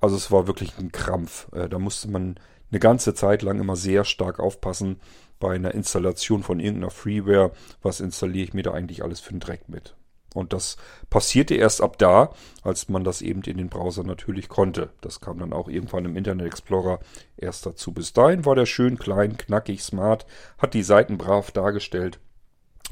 [0.00, 1.48] Also es war wirklich ein Krampf.
[1.52, 2.36] Äh, da musste man
[2.70, 5.00] eine ganze Zeit lang immer sehr stark aufpassen
[5.40, 7.52] bei einer Installation von irgendeiner Freeware.
[7.82, 9.94] Was installiere ich mir da eigentlich alles für einen Dreck mit?
[10.34, 10.76] Und das
[11.08, 12.30] passierte erst ab da,
[12.62, 14.90] als man das eben in den Browser natürlich konnte.
[15.00, 17.00] Das kam dann auch irgendwann im Internet Explorer
[17.38, 17.92] erst dazu.
[17.92, 20.26] Bis dahin war der schön klein, knackig, smart,
[20.58, 22.20] hat die Seiten brav dargestellt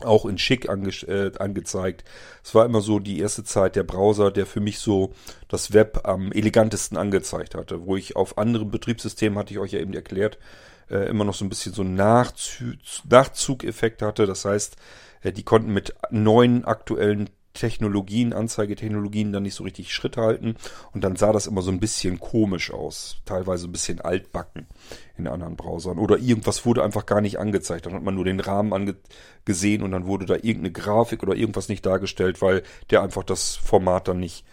[0.01, 2.05] auch in schick ange äh, angezeigt.
[2.45, 5.13] Es war immer so die erste Zeit der Browser, der für mich so
[5.49, 9.81] das Web am elegantesten angezeigt hatte, wo ich auf anderen Betriebssystemen, hatte ich euch ja
[9.81, 10.39] eben erklärt,
[10.91, 14.27] äh, immer noch so ein bisschen so Nachzugeffekt hatte.
[14.27, 14.77] Das heißt,
[15.23, 20.57] äh, die konnten mit neuen aktuellen Technologien, Anzeigetechnologien dann nicht so richtig Schritt halten
[20.93, 24.67] und dann sah das immer so ein bisschen komisch aus, teilweise ein bisschen altbacken
[25.17, 28.41] in anderen Browsern oder irgendwas wurde einfach gar nicht angezeigt, dann hat man nur den
[28.41, 33.25] Rahmen angesehen und dann wurde da irgendeine Grafik oder irgendwas nicht dargestellt, weil der einfach
[33.25, 34.45] das Format dann nicht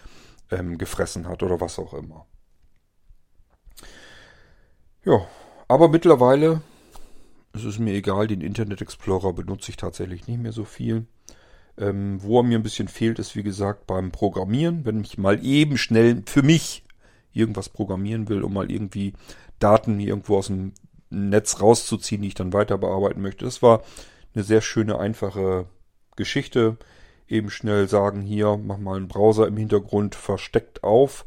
[0.51, 2.26] ähm, gefressen hat oder was auch immer.
[5.06, 5.28] Ja,
[5.68, 6.62] aber mittlerweile
[7.54, 11.06] ist es mir egal, den Internet Explorer benutze ich tatsächlich nicht mehr so viel.
[11.78, 14.86] Ähm, wo er mir ein bisschen fehlt, ist wie gesagt beim Programmieren.
[14.86, 16.84] Wenn ich mal eben schnell für mich
[17.34, 19.13] irgendwas programmieren will, um mal irgendwie
[19.59, 20.74] Daten irgendwo aus dem
[21.09, 23.45] Netz rauszuziehen, die ich dann weiter bearbeiten möchte.
[23.45, 23.84] Das war
[24.34, 25.65] eine sehr schöne, einfache
[26.15, 26.78] Geschichte.
[27.28, 31.26] Eben schnell sagen, hier, mach mal einen Browser im Hintergrund versteckt auf,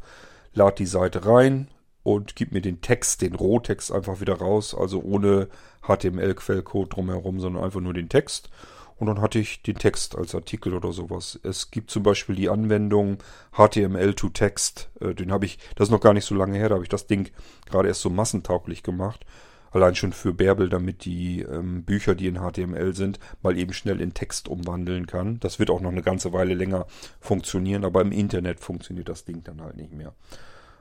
[0.53, 1.67] lad die Seite rein
[2.03, 5.47] und gib mir den Text, den Rohtext einfach wieder raus, also ohne
[5.81, 8.49] HTML-Quellcode drumherum, sondern einfach nur den Text.
[8.97, 11.39] Und dann hatte ich den Text als Artikel oder sowas.
[11.43, 13.17] Es gibt zum Beispiel die Anwendung
[13.53, 14.89] HTML to Text.
[14.99, 16.89] Äh, den habe ich, das ist noch gar nicht so lange her, da habe ich
[16.89, 17.29] das Ding
[17.69, 19.25] gerade erst so massentauglich gemacht.
[19.71, 24.01] Allein schon für Bärbel, damit die ähm, Bücher, die in HTML sind, mal eben schnell
[24.01, 25.39] in Text umwandeln kann.
[25.41, 26.87] Das wird auch noch eine ganze Weile länger
[27.19, 30.13] funktionieren, aber im Internet funktioniert das Ding dann halt nicht mehr.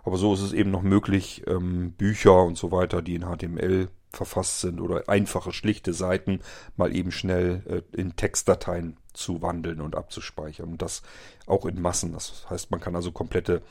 [0.05, 3.89] Aber so ist es eben noch möglich, ähm, Bücher und so weiter, die in HTML
[4.17, 6.41] verfasst sind oder einfache, schlichte Seiten
[6.77, 7.63] mal eben schnell
[7.93, 10.69] äh, in Textdateien zu wandeln und abzuspeichern.
[10.69, 11.03] Und das
[11.47, 12.13] auch in Massen.
[12.13, 13.63] Das heißt, man kann also komplette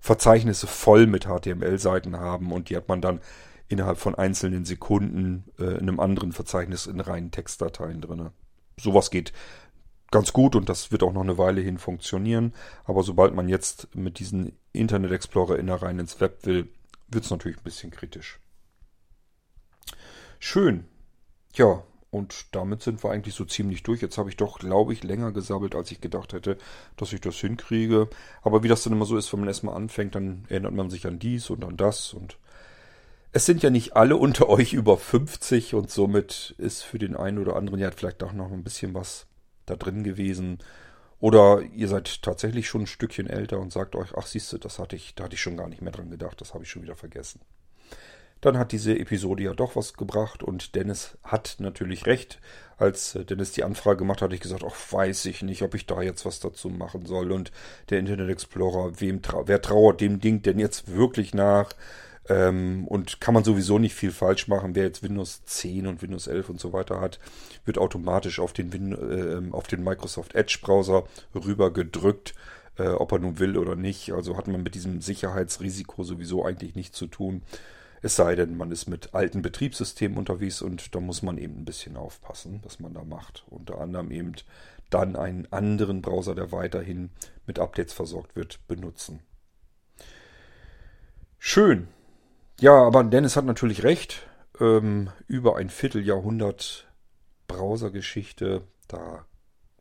[0.00, 3.20] Verzeichnisse voll mit HTML-Seiten haben und die hat man dann
[3.68, 8.30] innerhalb von einzelnen Sekunden äh, in einem anderen Verzeichnis in reinen Textdateien drin.
[8.78, 9.32] Sowas geht
[10.10, 12.52] ganz gut und das wird auch noch eine Weile hin funktionieren.
[12.84, 16.68] Aber sobald man jetzt mit diesem Internet Explorer innerein ins Web will,
[17.08, 18.41] wird es natürlich ein bisschen kritisch.
[20.44, 20.86] Schön.
[21.54, 24.02] Ja, und damit sind wir eigentlich so ziemlich durch.
[24.02, 26.58] Jetzt habe ich doch, glaube ich, länger gesabbelt, als ich gedacht hätte,
[26.96, 28.08] dass ich das hinkriege.
[28.42, 31.06] Aber wie das dann immer so ist, wenn man erstmal anfängt, dann erinnert man sich
[31.06, 32.12] an dies und an das.
[32.12, 32.38] Und
[33.30, 37.38] es sind ja nicht alle unter euch über 50 und somit ist für den einen
[37.38, 39.28] oder anderen ja vielleicht auch noch ein bisschen was
[39.66, 40.58] da drin gewesen.
[41.20, 44.80] Oder ihr seid tatsächlich schon ein Stückchen älter und sagt euch, ach siehst du, das
[44.80, 46.82] hatte ich, da hatte ich schon gar nicht mehr dran gedacht, das habe ich schon
[46.82, 47.40] wieder vergessen.
[48.42, 52.40] Dann hat diese Episode ja doch was gebracht und Dennis hat natürlich recht.
[52.76, 55.74] Als äh, Dennis die Anfrage gemacht hat, hatte ich gesagt, ach weiß ich nicht, ob
[55.74, 57.30] ich da jetzt was dazu machen soll.
[57.30, 57.52] Und
[57.88, 61.70] der Internet Explorer, wem trau wer trauert dem Ding denn jetzt wirklich nach?
[62.28, 64.74] Ähm, und kann man sowieso nicht viel falsch machen.
[64.74, 67.20] Wer jetzt Windows 10 und Windows 11 und so weiter hat,
[67.64, 72.34] wird automatisch auf den, Win äh, auf den Microsoft Edge Browser rüber gedrückt,
[72.76, 74.12] äh, ob er nun will oder nicht.
[74.12, 77.42] Also hat man mit diesem Sicherheitsrisiko sowieso eigentlich nichts zu tun.
[78.04, 81.64] Es sei denn, man ist mit alten Betriebssystemen unterwegs und da muss man eben ein
[81.64, 83.44] bisschen aufpassen, was man da macht.
[83.48, 84.32] Unter anderem eben
[84.90, 87.10] dann einen anderen Browser, der weiterhin
[87.46, 89.20] mit Updates versorgt wird, benutzen.
[91.38, 91.86] Schön.
[92.60, 94.26] Ja, aber Dennis hat natürlich recht.
[94.60, 96.88] Ähm, über ein Vierteljahrhundert
[97.46, 99.24] Browsergeschichte, da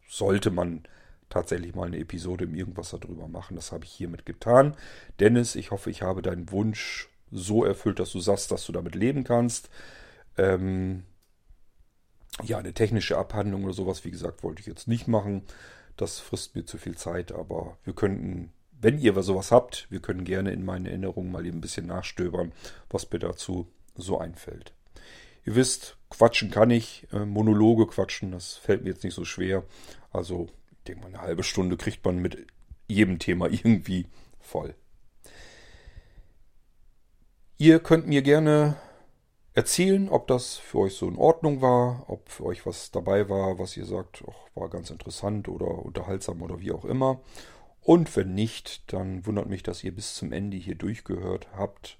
[0.07, 0.83] sollte man
[1.29, 3.55] tatsächlich mal eine Episode im Irgendwas darüber machen.
[3.55, 4.75] Das habe ich hiermit getan.
[5.19, 8.95] Dennis, ich hoffe, ich habe deinen Wunsch so erfüllt, dass du sagst, dass du damit
[8.95, 9.69] leben kannst.
[10.37, 11.03] Ähm,
[12.43, 15.43] ja, eine technische Abhandlung oder sowas, wie gesagt, wollte ich jetzt nicht machen.
[15.97, 18.51] Das frisst mir zu viel Zeit, aber wir könnten
[18.81, 22.51] wenn ihr sowas habt, wir können gerne in meinen Erinnerungen mal eben ein bisschen nachstöbern,
[22.89, 24.73] was mir dazu so einfällt.
[25.45, 29.63] Ihr wisst, quatschen kann ich, äh, Monologe quatschen, das fällt mir jetzt nicht so schwer.
[30.11, 32.47] Also, ich denke mal, eine halbe Stunde kriegt man mit
[32.87, 34.07] jedem Thema irgendwie
[34.39, 34.73] voll.
[37.61, 38.75] Ihr könnt mir gerne
[39.53, 43.59] erzählen, ob das für euch so in Ordnung war, ob für euch was dabei war,
[43.59, 47.21] was ihr sagt, ach, war ganz interessant oder unterhaltsam oder wie auch immer.
[47.79, 51.99] Und wenn nicht, dann wundert mich, dass ihr bis zum Ende hier durchgehört habt,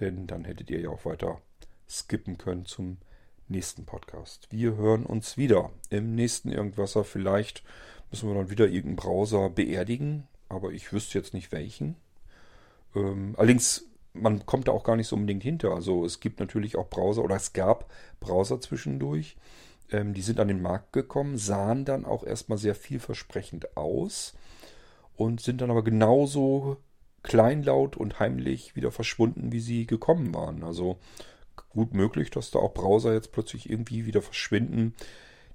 [0.00, 1.42] denn dann hättet ihr ja auch weiter
[1.86, 2.96] skippen können zum
[3.48, 4.48] nächsten Podcast.
[4.50, 7.04] Wir hören uns wieder im nächsten Irgendwasser.
[7.04, 7.62] Vielleicht
[8.10, 11.96] müssen wir dann wieder irgendeinen Browser beerdigen, aber ich wüsste jetzt nicht welchen.
[12.94, 15.72] Ähm, allerdings, man kommt da auch gar nicht so unbedingt hinter.
[15.72, 17.90] Also es gibt natürlich auch Browser oder es gab
[18.20, 19.36] Browser zwischendurch.
[19.90, 24.34] Ähm, die sind an den Markt gekommen, sahen dann auch erstmal sehr vielversprechend aus
[25.16, 26.78] und sind dann aber genauso
[27.22, 30.64] kleinlaut und heimlich wieder verschwunden, wie sie gekommen waren.
[30.64, 30.98] Also
[31.70, 34.94] gut möglich, dass da auch Browser jetzt plötzlich irgendwie wieder verschwinden,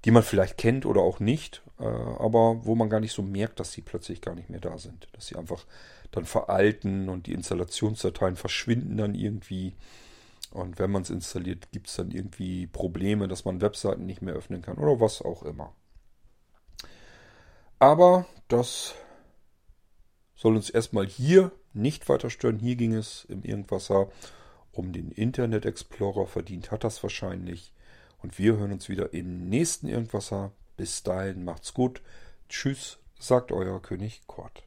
[0.05, 3.59] die man vielleicht kennt oder auch nicht, äh, aber wo man gar nicht so merkt,
[3.59, 5.07] dass sie plötzlich gar nicht mehr da sind.
[5.13, 5.65] Dass sie einfach
[6.11, 9.75] dann veralten und die Installationsdateien verschwinden dann irgendwie.
[10.51, 14.33] Und wenn man es installiert, gibt es dann irgendwie Probleme, dass man Webseiten nicht mehr
[14.33, 15.73] öffnen kann oder was auch immer.
[17.79, 18.95] Aber das
[20.35, 22.59] soll uns erstmal hier nicht weiter stören.
[22.59, 24.09] Hier ging es im Irgendwasser
[24.71, 26.27] um den Internet Explorer.
[26.27, 27.73] Verdient hat das wahrscheinlich.
[28.19, 30.51] Und wir hören uns wieder im nächsten Irgendwasser.
[30.75, 32.01] Bis dahin macht's gut.
[32.49, 34.66] Tschüss, sagt euer König Kort.